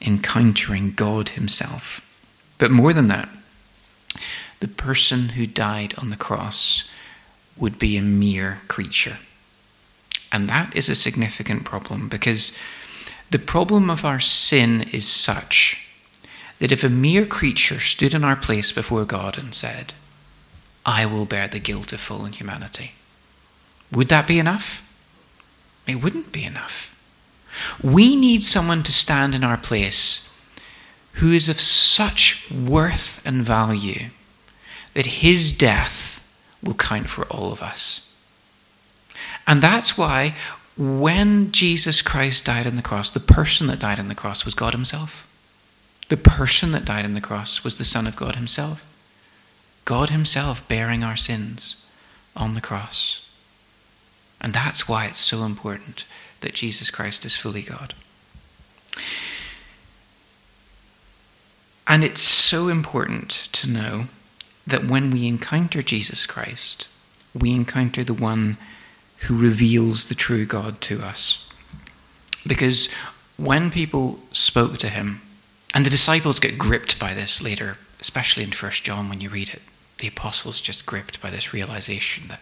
encountering 0.02 0.92
God 0.92 1.30
Himself. 1.30 2.02
But 2.58 2.72
more 2.72 2.94
than 2.94 3.08
that, 3.08 3.30
the 4.60 4.68
person 4.68 5.30
who 5.30 5.46
died 5.46 5.94
on 5.98 6.10
the 6.10 6.18
cross 6.18 6.90
would 7.56 7.78
be 7.78 7.98
a 7.98 8.02
mere 8.02 8.62
creature. 8.68 9.18
And 10.32 10.50
that 10.50 10.76
is 10.76 10.90
a 10.90 10.96
significant 10.96 11.66
problem 11.66 12.10
because 12.10 12.58
the 13.30 13.40
problem 13.40 13.90
of 13.90 14.06
our 14.06 14.20
sin 14.20 14.86
is 14.92 15.06
such 15.06 15.88
that 16.60 16.72
if 16.72 16.84
a 16.84 16.90
mere 16.90 17.26
creature 17.26 17.80
stood 17.80 18.14
in 18.14 18.24
our 18.24 18.36
place 18.36 18.72
before 18.72 19.06
God 19.06 19.38
and 19.38 19.54
said, 19.54 19.94
I 20.86 21.06
will 21.06 21.26
bear 21.26 21.48
the 21.48 21.60
guilt 21.60 21.94
of 21.94 22.00
fallen 22.00 22.34
humanity, 22.34 22.94
would 23.92 24.10
that 24.10 24.28
be 24.28 24.40
enough? 24.40 24.84
It 25.88 26.02
wouldn't 26.02 26.32
be 26.32 26.44
enough. 26.44 26.97
We 27.82 28.16
need 28.16 28.44
someone 28.44 28.84
to 28.84 28.92
stand 28.92 29.36
in 29.36 29.44
our 29.44 29.58
place 29.58 30.24
who 31.14 31.32
is 31.32 31.50
of 31.50 31.60
such 31.60 32.50
worth 32.52 33.22
and 33.26 33.44
value 33.44 34.10
that 34.94 35.06
his 35.06 35.52
death 35.52 36.24
will 36.64 36.76
count 36.76 37.10
for 37.10 37.26
all 37.26 37.52
of 37.52 37.62
us. 37.62 38.14
And 39.48 39.62
that's 39.62 39.98
why 39.98 40.36
when 40.78 41.52
Jesus 41.52 42.02
Christ 42.02 42.46
died 42.46 42.68
on 42.68 42.76
the 42.76 42.84
cross, 42.84 43.10
the 43.10 43.20
person 43.20 43.68
that 43.68 43.80
died 43.80 44.00
on 44.00 44.10
the 44.10 44.16
cross 44.16 44.46
was 44.46 44.54
God 44.54 44.74
Himself. 44.74 45.24
The 46.10 46.18
person 46.18 46.72
that 46.72 46.86
died 46.86 47.04
on 47.04 47.16
the 47.16 47.22
cross 47.22 47.64
was 47.64 47.78
the 47.78 47.84
Son 47.84 48.06
of 48.06 48.16
God 48.16 48.36
Himself. 48.36 48.86
God 49.86 50.10
Himself 50.10 50.66
bearing 50.68 51.04
our 51.04 51.16
sins 51.16 51.86
on 52.36 52.54
the 52.54 52.62
cross. 52.62 53.28
And 54.40 54.54
that's 54.54 54.88
why 54.88 55.08
it's 55.08 55.20
so 55.20 55.44
important 55.44 56.06
that 56.48 56.54
Jesus 56.54 56.90
Christ 56.90 57.26
is 57.26 57.36
fully 57.36 57.62
God. 57.62 57.94
And 61.86 62.06
it's 62.06 62.22
so 62.22 62.70
important 62.70 63.30
to 63.52 63.70
know 63.70 64.06
that 64.66 64.86
when 64.86 65.12
we 65.12 65.28
encounter 65.28 65.82
Jesus 65.82 66.26
Christ, 66.26 66.88
we 67.38 67.52
encounter 67.52 68.06
the 68.06 68.14
one 68.14 68.56
who 69.24 69.38
reveals 69.38 70.08
the 70.08 70.16
true 70.16 70.46
God 70.46 70.80
to 70.82 71.02
us. 71.02 71.50
Because 72.46 72.90
when 73.36 73.70
people 73.70 74.20
spoke 74.32 74.78
to 74.78 74.88
him, 74.88 75.20
and 75.74 75.86
the 75.86 75.90
disciples 75.90 76.40
get 76.40 76.58
gripped 76.58 76.98
by 76.98 77.14
this 77.14 77.42
later, 77.42 77.78
especially 78.00 78.46
in 78.46 78.52
1 78.52 78.72
John 78.84 79.10
when 79.10 79.20
you 79.20 79.30
read 79.30 79.50
it, 79.50 79.64
the 79.98 80.08
apostles 80.08 80.62
just 80.62 80.86
gripped 80.86 81.22
by 81.22 81.30
this 81.30 81.54
realization 81.54 82.30
that 82.30 82.40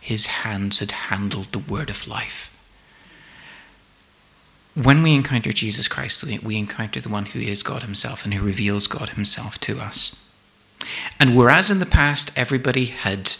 his 0.00 0.26
hands 0.26 0.78
had 0.78 0.92
handled 0.92 1.52
the 1.52 1.58
word 1.58 1.90
of 1.90 2.08
life. 2.08 2.48
When 4.74 5.02
we 5.02 5.14
encounter 5.14 5.52
Jesus 5.52 5.86
Christ, 5.86 6.24
we 6.24 6.56
encounter 6.56 7.00
the 7.00 7.10
one 7.10 7.26
who 7.26 7.40
is 7.40 7.62
God 7.62 7.82
himself 7.82 8.24
and 8.24 8.32
who 8.32 8.44
reveals 8.44 8.86
God 8.86 9.10
himself 9.10 9.58
to 9.60 9.78
us. 9.78 10.18
And 11.20 11.36
whereas 11.36 11.70
in 11.70 11.78
the 11.78 11.86
past 11.86 12.30
everybody 12.36 12.86
had 12.86 13.36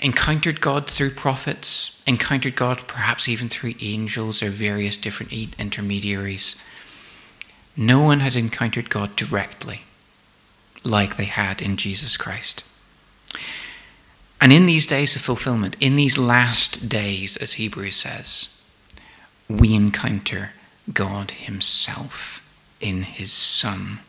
encountered 0.00 0.60
God 0.60 0.88
through 0.88 1.10
prophets, 1.10 2.02
encountered 2.06 2.56
God 2.56 2.86
perhaps 2.86 3.28
even 3.28 3.48
through 3.48 3.74
angels 3.80 4.42
or 4.42 4.50
various 4.50 4.96
different 4.96 5.32
intermediaries, 5.58 6.62
no 7.76 8.00
one 8.00 8.20
had 8.20 8.36
encountered 8.36 8.90
God 8.90 9.16
directly 9.16 9.82
like 10.84 11.16
they 11.16 11.24
had 11.24 11.62
in 11.62 11.76
Jesus 11.76 12.16
Christ. 12.16 12.64
And 14.40 14.52
in 14.52 14.66
these 14.66 14.86
days 14.86 15.16
of 15.16 15.22
fulfillment, 15.22 15.76
in 15.80 15.96
these 15.96 16.18
last 16.18 16.88
days, 16.88 17.36
as 17.38 17.54
Hebrews 17.54 17.96
says, 17.96 18.57
we 19.48 19.74
encounter 19.74 20.52
God 20.92 21.32
Himself 21.32 22.44
in 22.80 23.02
His 23.02 23.32
Son. 23.32 24.00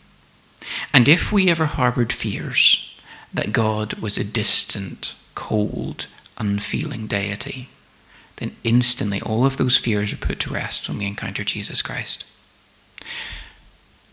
And 0.94 1.08
if 1.08 1.32
we 1.32 1.50
ever 1.50 1.66
harbored 1.66 2.14
fears 2.14 3.00
that 3.34 3.54
God 3.54 3.94
was 3.96 4.18
a 4.18 4.24
distant, 4.24 5.16
cold, 5.36 6.08
unfeeling 6.38 7.08
deity, 7.08 7.70
then 8.38 8.56
instantly 8.64 9.22
all 9.22 9.46
of 9.46 9.58
those 9.58 9.78
fears 9.78 10.14
are 10.14 10.18
put 10.18 10.40
to 10.42 10.54
rest 10.54 10.88
when 10.88 10.98
we 10.98 11.08
encounter 11.08 11.44
Jesus 11.44 11.82
Christ. 11.82 12.26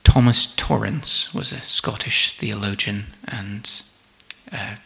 Thomas 0.04 0.54
Torrance 0.54 1.34
was 1.34 1.52
a 1.52 1.60
Scottish 1.60 2.32
theologian 2.32 3.06
and 3.26 3.82
a 4.52 4.78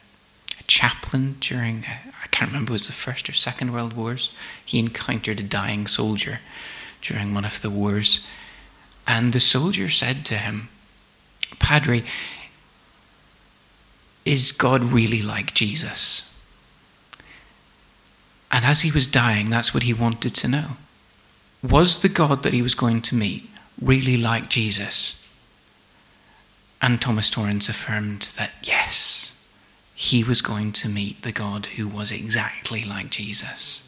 chaplain 0.70 1.34
during, 1.40 1.84
I 2.22 2.28
can't 2.28 2.52
remember, 2.52 2.70
it 2.70 2.74
was 2.74 2.86
the 2.86 2.92
First 2.92 3.28
or 3.28 3.32
Second 3.32 3.72
World 3.72 3.92
Wars. 3.94 4.32
He 4.64 4.78
encountered 4.78 5.40
a 5.40 5.42
dying 5.42 5.88
soldier 5.88 6.38
during 7.02 7.34
one 7.34 7.44
of 7.44 7.60
the 7.60 7.70
wars. 7.70 8.28
And 9.04 9.32
the 9.32 9.40
soldier 9.40 9.88
said 9.88 10.24
to 10.26 10.36
him, 10.36 10.68
Padre, 11.58 12.04
is 14.24 14.52
God 14.52 14.84
really 14.84 15.20
like 15.20 15.54
Jesus? 15.54 16.32
And 18.52 18.64
as 18.64 18.82
he 18.82 18.92
was 18.92 19.08
dying, 19.08 19.50
that's 19.50 19.74
what 19.74 19.82
he 19.82 19.92
wanted 19.92 20.36
to 20.36 20.48
know. 20.48 20.76
Was 21.68 22.00
the 22.00 22.08
God 22.08 22.44
that 22.44 22.52
he 22.52 22.62
was 22.62 22.76
going 22.76 23.02
to 23.02 23.16
meet 23.16 23.50
really 23.82 24.16
like 24.16 24.48
Jesus? 24.48 25.28
And 26.80 27.00
Thomas 27.00 27.28
Torrance 27.28 27.68
affirmed 27.68 28.32
that 28.36 28.52
yes, 28.62 29.36
he 30.00 30.24
was 30.24 30.40
going 30.40 30.72
to 30.72 30.88
meet 30.88 31.20
the 31.20 31.30
God 31.30 31.66
who 31.76 31.86
was 31.86 32.10
exactly 32.10 32.82
like 32.82 33.10
Jesus. 33.10 33.86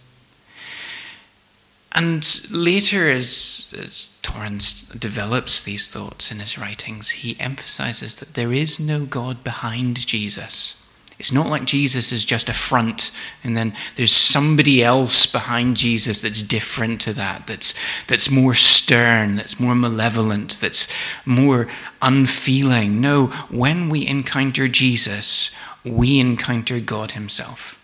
And 1.91 2.23
later, 2.51 3.11
as, 3.11 3.75
as 3.79 4.15
Torrance 4.21 4.83
develops 4.89 5.63
these 5.63 5.89
thoughts 5.89 6.31
in 6.31 6.39
his 6.41 6.59
writings, 6.59 7.11
he 7.11 7.41
emphasizes 7.41 8.21
that 8.21 8.35
there 8.35 8.53
is 8.53 8.79
no 8.79 9.07
God 9.07 9.43
behind 9.43 10.07
Jesus. 10.07 10.79
It's 11.19 11.33
not 11.33 11.49
like 11.49 11.65
Jesus 11.65 12.13
is 12.13 12.27
just 12.27 12.51
a 12.51 12.53
front 12.53 13.11
and 13.43 13.57
then 13.57 13.75
there's 13.97 14.13
somebody 14.13 14.85
else 14.85 15.25
behind 15.25 15.79
Jesus 15.79 16.21
that's 16.21 16.43
different 16.43 17.01
to 17.03 17.15
that, 17.15 17.47
that's, 17.47 17.73
that's 18.07 18.31
more 18.31 18.53
stern, 18.53 19.37
that's 19.37 19.59
more 19.59 19.75
malevolent, 19.75 20.61
that's 20.61 20.93
more 21.25 21.69
unfeeling. 22.03 23.01
No, 23.01 23.29
when 23.49 23.89
we 23.89 24.07
encounter 24.07 24.69
Jesus, 24.69 25.57
we 25.85 26.21
encounter 26.21 26.81
God 26.81 27.13
Himself. 27.13 27.79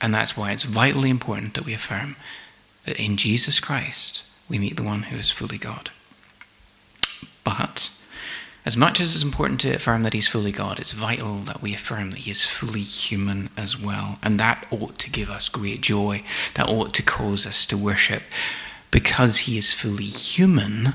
And 0.00 0.12
that's 0.12 0.36
why 0.36 0.50
it's 0.52 0.64
vitally 0.64 1.10
important 1.10 1.54
that 1.54 1.64
we 1.64 1.74
affirm 1.74 2.16
that 2.84 2.98
in 2.98 3.16
Jesus 3.16 3.60
Christ 3.60 4.24
we 4.48 4.58
meet 4.58 4.76
the 4.76 4.82
one 4.82 5.04
who 5.04 5.16
is 5.16 5.30
fully 5.30 5.58
God. 5.58 5.90
But 7.44 7.90
as 8.64 8.76
much 8.76 9.00
as 9.00 9.14
it's 9.14 9.24
important 9.24 9.60
to 9.62 9.74
affirm 9.74 10.04
that 10.04 10.12
he's 10.12 10.28
fully 10.28 10.52
God, 10.52 10.78
it's 10.78 10.92
vital 10.92 11.38
that 11.38 11.62
we 11.62 11.74
affirm 11.74 12.10
that 12.10 12.20
he 12.20 12.30
is 12.30 12.44
fully 12.44 12.82
human 12.82 13.50
as 13.56 13.80
well. 13.80 14.18
And 14.22 14.38
that 14.38 14.66
ought 14.70 14.98
to 15.00 15.10
give 15.10 15.30
us 15.30 15.48
great 15.48 15.80
joy. 15.80 16.22
That 16.54 16.68
ought 16.68 16.94
to 16.94 17.02
cause 17.02 17.44
us 17.44 17.66
to 17.66 17.76
worship. 17.76 18.22
Because 18.90 19.38
he 19.38 19.58
is 19.58 19.72
fully 19.74 20.04
human, 20.04 20.94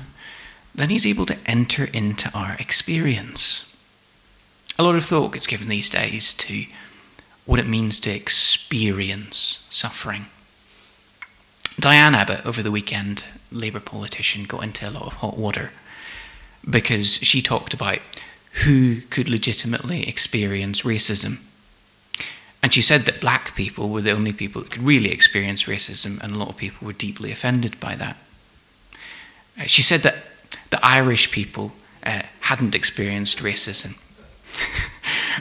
then 0.74 0.88
he's 0.88 1.06
able 1.06 1.26
to 1.26 1.36
enter 1.44 1.84
into 1.92 2.30
our 2.32 2.54
experience. 2.58 3.67
A 4.78 4.84
lot 4.84 4.94
of 4.94 5.04
thought 5.04 5.32
gets 5.32 5.48
given 5.48 5.68
these 5.68 5.90
days 5.90 6.32
to 6.34 6.64
what 7.46 7.58
it 7.58 7.66
means 7.66 7.98
to 8.00 8.10
experience 8.10 9.66
suffering. 9.70 10.26
Diane 11.80 12.14
Abbott, 12.14 12.46
over 12.46 12.62
the 12.62 12.70
weekend, 12.70 13.24
Labour 13.50 13.80
politician, 13.80 14.44
got 14.44 14.62
into 14.62 14.88
a 14.88 14.90
lot 14.90 15.06
of 15.06 15.14
hot 15.14 15.36
water 15.36 15.70
because 16.68 17.16
she 17.18 17.42
talked 17.42 17.74
about 17.74 17.98
who 18.64 19.00
could 19.02 19.28
legitimately 19.28 20.08
experience 20.08 20.82
racism. 20.82 21.40
And 22.62 22.72
she 22.72 22.82
said 22.82 23.02
that 23.02 23.20
black 23.20 23.54
people 23.54 23.88
were 23.88 24.02
the 24.02 24.12
only 24.12 24.32
people 24.32 24.62
that 24.62 24.70
could 24.70 24.82
really 24.82 25.10
experience 25.10 25.64
racism, 25.64 26.20
and 26.22 26.34
a 26.34 26.38
lot 26.38 26.50
of 26.50 26.56
people 26.56 26.86
were 26.86 26.92
deeply 26.92 27.32
offended 27.32 27.78
by 27.80 27.94
that. 27.96 28.16
Uh, 29.58 29.64
she 29.64 29.82
said 29.82 30.00
that 30.00 30.16
the 30.70 30.84
Irish 30.84 31.30
people 31.30 31.72
uh, 32.04 32.22
hadn't 32.40 32.74
experienced 32.74 33.38
racism. 33.38 34.00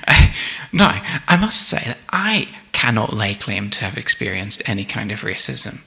now, 0.71 1.03
I 1.27 1.37
must 1.37 1.61
say 1.67 1.81
that 1.85 1.97
I 2.09 2.49
cannot 2.71 3.13
lay 3.13 3.33
claim 3.33 3.69
to 3.71 3.85
have 3.85 3.97
experienced 3.97 4.61
any 4.65 4.85
kind 4.85 5.11
of 5.11 5.21
racism. 5.21 5.81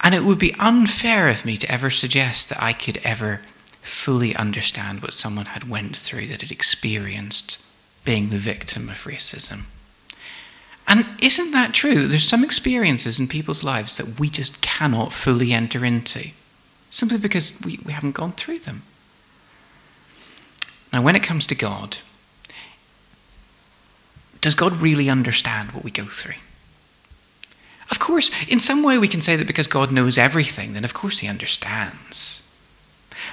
And 0.00 0.14
it 0.14 0.24
would 0.24 0.38
be 0.38 0.54
unfair 0.58 1.28
of 1.28 1.44
me 1.44 1.56
to 1.56 1.70
ever 1.70 1.90
suggest 1.90 2.48
that 2.48 2.62
I 2.62 2.72
could 2.72 2.98
ever 2.98 3.40
fully 3.80 4.34
understand 4.36 5.00
what 5.00 5.12
someone 5.14 5.46
had 5.46 5.68
went 5.68 5.96
through 5.96 6.26
that 6.26 6.42
had 6.42 6.50
experienced 6.50 7.62
being 8.04 8.28
the 8.28 8.38
victim 8.38 8.88
of 8.88 9.04
racism. 9.04 9.62
And 10.86 11.06
isn't 11.20 11.50
that 11.52 11.74
true? 11.74 12.06
There's 12.06 12.28
some 12.28 12.44
experiences 12.44 13.18
in 13.18 13.26
people's 13.26 13.64
lives 13.64 13.96
that 13.96 14.20
we 14.20 14.30
just 14.30 14.60
cannot 14.60 15.12
fully 15.12 15.52
enter 15.52 15.84
into, 15.84 16.30
simply 16.90 17.18
because 17.18 17.58
we, 17.64 17.80
we 17.84 17.92
haven't 17.92 18.12
gone 18.12 18.32
through 18.32 18.60
them. 18.60 18.82
Now, 20.92 21.02
when 21.02 21.16
it 21.16 21.22
comes 21.22 21.46
to 21.48 21.54
God, 21.54 21.98
does 24.46 24.54
God 24.54 24.74
really 24.74 25.10
understand 25.10 25.72
what 25.72 25.82
we 25.82 25.90
go 25.90 26.04
through? 26.04 26.36
Of 27.90 27.98
course, 27.98 28.30
in 28.46 28.60
some 28.60 28.84
way 28.84 28.96
we 28.96 29.08
can 29.08 29.20
say 29.20 29.34
that 29.34 29.48
because 29.48 29.66
God 29.66 29.90
knows 29.90 30.16
everything, 30.16 30.72
then 30.72 30.84
of 30.84 30.94
course 30.94 31.18
he 31.18 31.26
understands. 31.26 32.48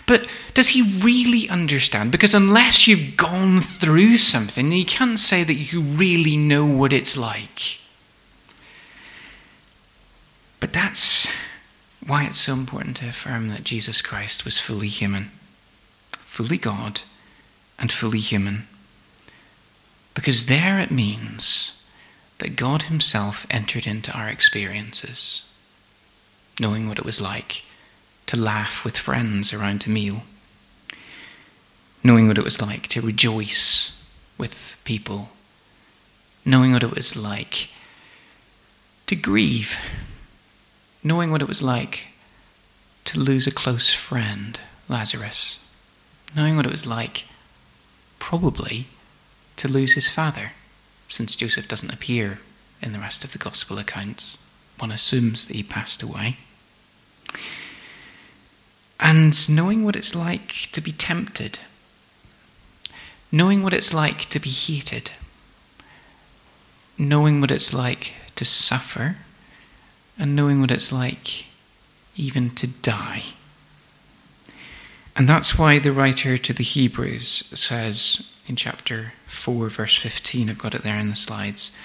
But 0.07 0.27
does 0.55 0.69
he 0.69 0.81
really 1.03 1.47
understand? 1.47 2.11
Because 2.11 2.33
unless 2.33 2.87
you've 2.87 3.15
gone 3.15 3.61
through 3.61 4.17
something, 4.17 4.71
you 4.71 4.85
can't 4.85 5.19
say 5.19 5.43
that 5.43 5.53
you 5.53 5.81
really 5.81 6.35
know 6.35 6.65
what 6.65 6.91
it's 6.91 7.15
like. 7.15 7.77
But 10.59 10.73
that's 10.73 11.31
why 12.03 12.25
it's 12.25 12.39
so 12.39 12.53
important 12.53 12.97
to 12.97 13.09
affirm 13.09 13.49
that 13.49 13.63
Jesus 13.63 14.01
Christ 14.01 14.45
was 14.45 14.57
fully 14.57 14.87
human, 14.87 15.29
fully 16.09 16.57
God, 16.57 17.01
and 17.77 17.91
fully 17.91 18.19
human. 18.19 18.65
Because 20.13 20.45
there 20.45 20.79
it 20.79 20.91
means 20.91 21.83
that 22.39 22.55
God 22.55 22.83
Himself 22.83 23.45
entered 23.49 23.87
into 23.87 24.11
our 24.11 24.27
experiences, 24.27 25.51
knowing 26.59 26.87
what 26.87 26.99
it 26.99 27.05
was 27.05 27.21
like 27.21 27.63
to 28.27 28.37
laugh 28.37 28.83
with 28.85 28.97
friends 28.97 29.53
around 29.53 29.85
a 29.85 29.89
meal, 29.89 30.23
knowing 32.03 32.27
what 32.27 32.37
it 32.37 32.43
was 32.43 32.61
like 32.61 32.87
to 32.87 33.01
rejoice 33.01 34.03
with 34.37 34.79
people, 34.83 35.29
knowing 36.45 36.73
what 36.73 36.83
it 36.83 36.93
was 36.93 37.15
like 37.15 37.69
to 39.07 39.15
grieve, 39.15 39.77
knowing 41.03 41.31
what 41.31 41.41
it 41.41 41.47
was 41.47 41.61
like 41.61 42.07
to 43.05 43.19
lose 43.19 43.47
a 43.47 43.51
close 43.51 43.93
friend, 43.93 44.59
Lazarus, 44.87 45.65
knowing 46.35 46.55
what 46.55 46.65
it 46.65 46.71
was 46.71 46.87
like, 46.87 47.25
probably, 48.19 48.87
to 49.57 49.67
lose 49.67 49.93
his 49.93 50.09
father, 50.09 50.51
since 51.07 51.35
Joseph 51.35 51.67
doesn't 51.67 51.93
appear 51.93 52.39
in 52.81 52.93
the 52.93 52.99
rest 52.99 53.23
of 53.23 53.31
the 53.31 53.37
gospel 53.37 53.77
accounts. 53.77 54.45
One 54.79 54.91
assumes 54.91 55.47
that 55.47 55.55
he 55.55 55.63
passed 55.63 56.01
away 56.01 56.37
and 59.03 59.49
knowing 59.49 59.83
what 59.83 59.97
it's 59.97 60.15
like 60.15 60.69
to 60.71 60.79
be 60.79 60.93
tempted, 60.93 61.59
knowing 63.33 63.61
what 63.61 63.73
it's 63.73 63.93
like 63.93 64.29
to 64.29 64.39
be 64.39 64.49
hated, 64.49 65.11
knowing 66.97 67.41
what 67.41 67.51
it's 67.51 67.73
like 67.73 68.13
to 68.35 68.45
suffer, 68.45 69.15
and 70.17 70.35
knowing 70.35 70.61
what 70.61 70.71
it's 70.71 70.91
like 70.91 71.47
even 72.15 72.49
to 72.51 72.65
die. 72.65 73.23
And 75.15 75.29
that's 75.29 75.57
why 75.57 75.79
the 75.79 75.91
writer 75.91 76.37
to 76.37 76.53
the 76.53 76.63
Hebrews 76.63 77.49
says 77.53 78.33
in 78.47 78.55
chapter 78.55 79.13
4, 79.27 79.69
verse 79.69 79.97
15, 79.97 80.49
I've 80.49 80.57
got 80.57 80.75
it 80.75 80.83
there 80.83 80.97
in 80.97 81.09
the 81.09 81.15
slides, 81.15 81.75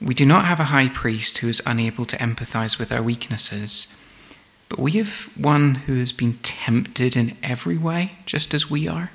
we 0.00 0.14
do 0.14 0.24
not 0.24 0.44
have 0.44 0.60
a 0.60 0.64
high 0.64 0.88
priest 0.88 1.38
who 1.38 1.48
is 1.48 1.60
unable 1.66 2.04
to 2.04 2.16
empathize 2.18 2.78
with 2.78 2.92
our 2.92 3.02
weaknesses 3.02 3.92
but 4.68 4.78
we 4.78 4.92
have 4.92 5.30
one 5.36 5.76
who 5.86 5.96
has 5.96 6.12
been 6.12 6.34
tempted 6.42 7.16
in 7.16 7.36
every 7.42 7.78
way, 7.78 8.12
just 8.26 8.52
as 8.52 8.70
we 8.70 8.86
are, 8.86 9.10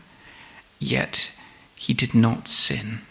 yet 0.79 1.31
he 1.75 1.93
did 1.93 2.15
not 2.15 2.47
sin. 2.47 3.01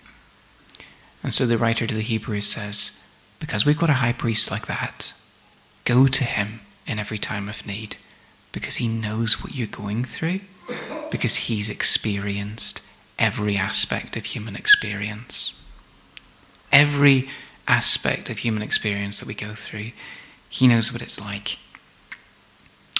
And 1.23 1.33
so 1.33 1.47
the 1.47 1.59
writer 1.59 1.87
to 1.87 1.95
the 1.95 2.03
Hebrews 2.03 2.49
says, 2.49 3.01
Because 3.39 3.65
we've 3.65 3.79
got 3.79 3.91
a 3.91 3.95
high 3.95 4.13
priest 4.13 4.51
like 4.51 4.67
that, 4.67 5.15
go 5.85 6.07
to 6.07 6.25
him 6.25 6.61
in 6.87 6.99
every 6.99 7.19
time 7.19 7.49
of 7.49 7.67
need, 7.67 7.97
because 8.53 8.77
he 8.77 8.89
knows 8.89 9.43
what 9.43 9.55
you're 9.55 9.67
going 9.67 10.05
through, 10.05 10.41
because 11.11 11.37
he's 11.37 11.69
experienced 11.69 12.87
every 13.19 13.57
aspect 13.57 14.17
of 14.17 14.27
human 14.27 14.57
experience. 14.57 15.63
Every 16.71 17.29
aspect 17.69 18.31
of 18.31 18.39
human 18.39 18.63
experience 18.63 19.19
that 19.21 19.29
we 19.29 19.35
go 19.35 19.55
through, 19.55 19.91
he 20.49 20.67
knows 20.69 20.93
what 20.93 21.03
it's 21.03 21.21
like. 21.21 21.59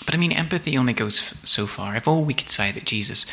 But 0.05 0.15
I 0.15 0.19
mean, 0.19 0.33
empathy 0.33 0.77
only 0.77 0.93
goes 0.93 1.35
so 1.45 1.67
far. 1.67 1.95
If 1.95 2.09
all 2.09 2.25
we 2.25 2.35
could 2.35 2.49
say 2.49 2.73
that 2.73 2.85
Jesus 2.85 3.27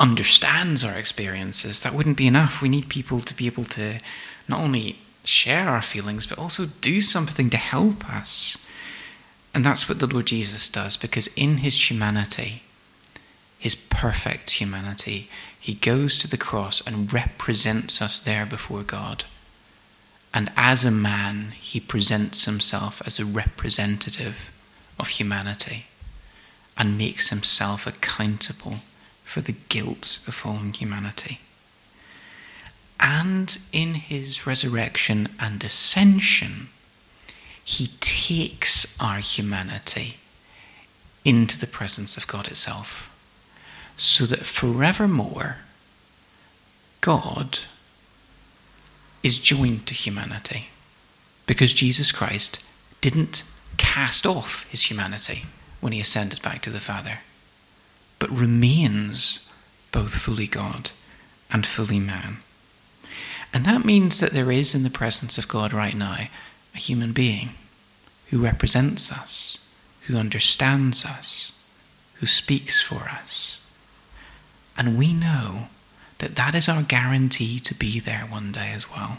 understands 0.00 0.84
our 0.84 0.96
experiences, 0.96 1.82
that 1.82 1.94
wouldn't 1.94 2.16
be 2.16 2.26
enough. 2.26 2.62
We 2.62 2.68
need 2.68 2.88
people 2.88 3.20
to 3.20 3.36
be 3.36 3.46
able 3.46 3.64
to 3.64 3.98
not 4.46 4.60
only 4.60 4.98
share 5.24 5.68
our 5.68 5.82
feelings, 5.82 6.26
but 6.26 6.38
also 6.38 6.64
do 6.80 7.00
something 7.00 7.50
to 7.50 7.56
help 7.56 8.08
us. 8.08 8.64
And 9.54 9.64
that's 9.64 9.88
what 9.88 9.98
the 9.98 10.06
Lord 10.06 10.26
Jesus 10.26 10.68
does, 10.68 10.96
because 10.96 11.28
in 11.28 11.58
his 11.58 11.90
humanity, 11.90 12.62
his 13.58 13.74
perfect 13.74 14.50
humanity, 14.50 15.28
he 15.58 15.74
goes 15.74 16.16
to 16.18 16.28
the 16.28 16.36
cross 16.36 16.86
and 16.86 17.12
represents 17.12 18.00
us 18.00 18.20
there 18.20 18.46
before 18.46 18.82
God. 18.82 19.24
And 20.32 20.52
as 20.56 20.84
a 20.84 20.90
man, 20.90 21.52
he 21.58 21.80
presents 21.80 22.44
himself 22.44 23.02
as 23.06 23.18
a 23.18 23.24
representative 23.24 24.52
of 24.98 25.08
humanity 25.08 25.86
and 26.76 26.98
makes 26.98 27.30
himself 27.30 27.86
accountable 27.86 28.76
for 29.24 29.40
the 29.40 29.56
guilt 29.68 30.20
of 30.26 30.34
fallen 30.34 30.72
humanity. 30.72 31.40
And 33.00 33.58
in 33.72 33.94
his 33.94 34.46
resurrection 34.46 35.28
and 35.40 35.62
ascension, 35.64 36.68
he 37.68 37.88
takes 38.00 38.98
our 38.98 39.18
humanity 39.18 40.16
into 41.22 41.58
the 41.60 41.66
presence 41.66 42.16
of 42.16 42.26
God 42.26 42.48
itself, 42.48 43.14
so 43.94 44.24
that 44.24 44.46
forevermore 44.46 45.58
God 47.02 47.58
is 49.22 49.36
joined 49.38 49.86
to 49.86 49.92
humanity 49.92 50.68
because 51.46 51.74
Jesus 51.74 52.10
Christ 52.10 52.64
didn't 53.02 53.44
cast 53.76 54.24
off 54.24 54.66
his 54.70 54.84
humanity 54.90 55.44
when 55.82 55.92
he 55.92 56.00
ascended 56.00 56.40
back 56.40 56.62
to 56.62 56.70
the 56.70 56.80
Father, 56.80 57.18
but 58.18 58.30
remains 58.30 59.46
both 59.92 60.16
fully 60.16 60.46
God 60.46 60.92
and 61.50 61.66
fully 61.66 62.00
man. 62.00 62.38
And 63.52 63.66
that 63.66 63.84
means 63.84 64.20
that 64.20 64.32
there 64.32 64.50
is 64.50 64.74
in 64.74 64.84
the 64.84 64.90
presence 64.90 65.36
of 65.36 65.48
God 65.48 65.74
right 65.74 65.94
now 65.94 66.28
a 66.78 66.80
human 66.80 67.12
being 67.12 67.50
who 68.30 68.42
represents 68.42 69.10
us, 69.12 69.68
who 70.02 70.16
understands 70.16 71.04
us, 71.04 71.60
who 72.14 72.26
speaks 72.26 72.80
for 72.80 73.08
us. 73.08 73.60
And 74.76 74.96
we 74.96 75.12
know 75.12 75.68
that 76.18 76.36
that 76.36 76.54
is 76.54 76.68
our 76.68 76.82
guarantee 76.82 77.58
to 77.58 77.74
be 77.74 77.98
there 77.98 78.26
one 78.28 78.52
day 78.52 78.70
as 78.72 78.88
well. 78.88 79.18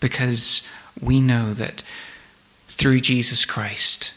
Because 0.00 0.68
we 1.00 1.20
know 1.20 1.54
that 1.54 1.84
through 2.68 3.00
Jesus 3.00 3.44
Christ, 3.44 4.12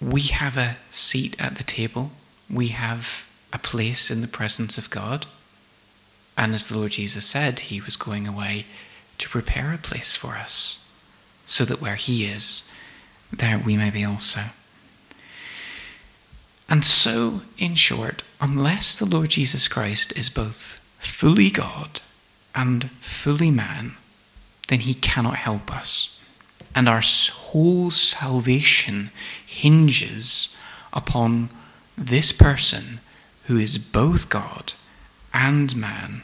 we 0.00 0.22
have 0.22 0.56
a 0.56 0.76
seat 0.90 1.40
at 1.40 1.54
the 1.54 1.64
table, 1.64 2.10
we 2.50 2.68
have 2.68 3.28
a 3.52 3.58
place 3.58 4.10
in 4.10 4.22
the 4.22 4.28
presence 4.28 4.76
of 4.76 4.90
God. 4.90 5.26
And 6.36 6.52
as 6.52 6.66
the 6.66 6.76
Lord 6.76 6.92
Jesus 6.92 7.24
said, 7.24 7.60
he 7.60 7.80
was 7.80 7.96
going 7.96 8.26
away 8.26 8.66
to 9.18 9.28
prepare 9.28 9.72
a 9.72 9.78
place 9.78 10.16
for 10.16 10.34
us, 10.34 10.85
so 11.46 11.64
that 11.64 11.80
where 11.80 11.94
he 11.94 12.26
is, 12.26 12.70
there 13.32 13.58
we 13.58 13.76
may 13.76 13.90
be 13.90 14.04
also. 14.04 14.42
And 16.68 16.84
so, 16.84 17.42
in 17.56 17.76
short, 17.76 18.22
unless 18.40 18.98
the 18.98 19.06
Lord 19.06 19.30
Jesus 19.30 19.68
Christ 19.68 20.16
is 20.18 20.28
both 20.28 20.80
fully 20.98 21.50
God 21.50 22.00
and 22.54 22.90
fully 23.00 23.50
man, 23.50 23.94
then 24.68 24.80
he 24.80 24.94
cannot 24.94 25.36
help 25.36 25.72
us. 25.72 26.20
And 26.74 26.88
our 26.88 27.00
whole 27.00 27.90
salvation 27.90 29.10
hinges 29.46 30.54
upon 30.92 31.48
this 31.96 32.32
person 32.32 33.00
who 33.44 33.56
is 33.56 33.78
both 33.78 34.28
God 34.28 34.72
and 35.32 35.74
man, 35.76 36.22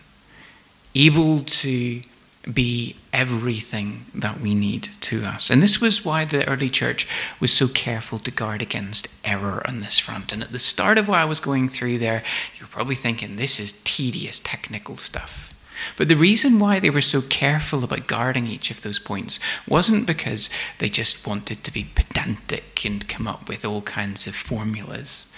able 0.95 1.41
to 1.41 2.03
be 2.51 2.97
everything 3.13 4.07
that 4.15 4.41
we 4.41 4.55
need 4.55 4.89
to 5.01 5.25
us. 5.25 5.49
And 5.49 5.63
this 5.63 5.81
was 5.81 6.05
why 6.05 6.25
the 6.25 6.49
early 6.49 6.71
church 6.71 7.07
was 7.39 7.53
so 7.53 7.69
careful 7.69 8.19
to 8.21 8.31
guard 8.31 8.63
against 8.63 9.09
error 9.25 9.63
on 9.67 9.81
this 9.81 9.99
front. 9.99 10.33
And 10.33 10.43
at 10.43 10.51
the 10.51 10.59
start 10.59 10.99
of 10.99 11.07
what 11.07 11.19
I 11.19 11.25
was 11.25 11.39
going 11.39 11.69
through 11.69 11.99
there, 11.99 12.23
you're 12.59 12.69
probably 12.69 12.97
thinking 12.97 13.37
this 13.37 13.61
is 13.61 13.81
tedious 13.85 14.41
technical 14.41 14.97
stuff. 14.97 15.53
But 15.97 16.09
the 16.09 16.17
reason 16.17 16.59
why 16.59 16.81
they 16.81 16.91
were 16.91 17.01
so 17.01 17.23
careful 17.23 17.85
about 17.85 18.07
guarding 18.07 18.47
each 18.47 18.71
of 18.71 18.83
those 18.83 18.99
points 18.99 19.39
wasn't 19.69 20.07
because 20.07 20.51
they 20.79 20.89
just 20.89 21.27
wanted 21.27 21.65
to 21.65 21.73
be 21.73 21.89
pedantic 21.95 22.85
and 22.85 23.09
come 23.09 23.27
up 23.27 23.49
with 23.49 23.65
all 23.65 23.83
kinds 23.83 24.27
of 24.27 24.35
formulas, 24.35 25.31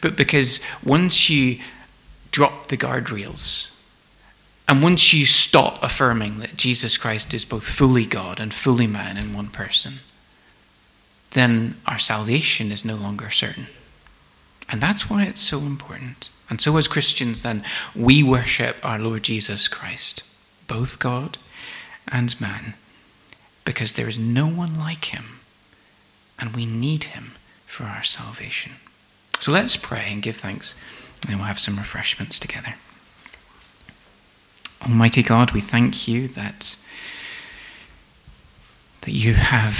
but 0.00 0.16
because 0.16 0.60
once 0.84 1.28
you 1.28 1.58
drop 2.30 2.68
the 2.68 2.76
guardrails, 2.76 3.74
and 4.68 4.82
once 4.82 5.14
you 5.14 5.24
stop 5.24 5.82
affirming 5.82 6.40
that 6.40 6.58
Jesus 6.58 6.98
Christ 6.98 7.32
is 7.32 7.46
both 7.46 7.66
fully 7.66 8.04
God 8.04 8.38
and 8.38 8.52
fully 8.52 8.86
man 8.86 9.16
in 9.16 9.32
one 9.32 9.48
person, 9.48 9.94
then 11.30 11.76
our 11.86 11.98
salvation 11.98 12.70
is 12.70 12.84
no 12.84 12.94
longer 12.94 13.30
certain. 13.30 13.68
And 14.68 14.82
that's 14.82 15.08
why 15.08 15.24
it's 15.24 15.40
so 15.40 15.60
important. 15.60 16.28
And 16.50 16.60
so, 16.60 16.76
as 16.76 16.86
Christians, 16.86 17.42
then, 17.42 17.64
we 17.94 18.22
worship 18.22 18.76
our 18.82 18.98
Lord 18.98 19.22
Jesus 19.22 19.68
Christ, 19.68 20.22
both 20.66 20.98
God 20.98 21.38
and 22.06 22.38
man, 22.38 22.74
because 23.64 23.94
there 23.94 24.08
is 24.08 24.18
no 24.18 24.46
one 24.46 24.78
like 24.78 25.06
him, 25.06 25.40
and 26.38 26.54
we 26.54 26.66
need 26.66 27.04
him 27.04 27.32
for 27.66 27.84
our 27.84 28.02
salvation. 28.02 28.72
So 29.40 29.52
let's 29.52 29.76
pray 29.76 30.08
and 30.10 30.22
give 30.22 30.36
thanks, 30.36 30.78
and 31.22 31.30
then 31.30 31.38
we'll 31.38 31.46
have 31.46 31.58
some 31.58 31.76
refreshments 31.76 32.38
together. 32.38 32.74
Almighty 34.82 35.22
God, 35.22 35.52
we 35.52 35.60
thank 35.60 36.06
you 36.06 36.28
that, 36.28 36.76
that 39.02 39.12
you 39.12 39.34
have 39.34 39.78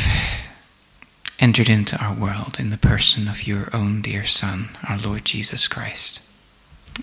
entered 1.39 1.69
into 1.69 1.97
our 2.03 2.15
world 2.15 2.57
in 2.59 2.71
the 2.71 2.77
person 2.77 3.29
of 3.29 3.47
your 3.47 3.69
own 3.73 4.03
dear 4.03 4.25
Son, 4.25 4.77
our 4.89 4.99
Lord 4.99 5.25
Jesus 5.25 5.69
Christ. 5.69 6.29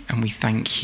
And 0.09 0.21
we 0.21 0.29
thank 0.29 0.67
you 0.67 0.83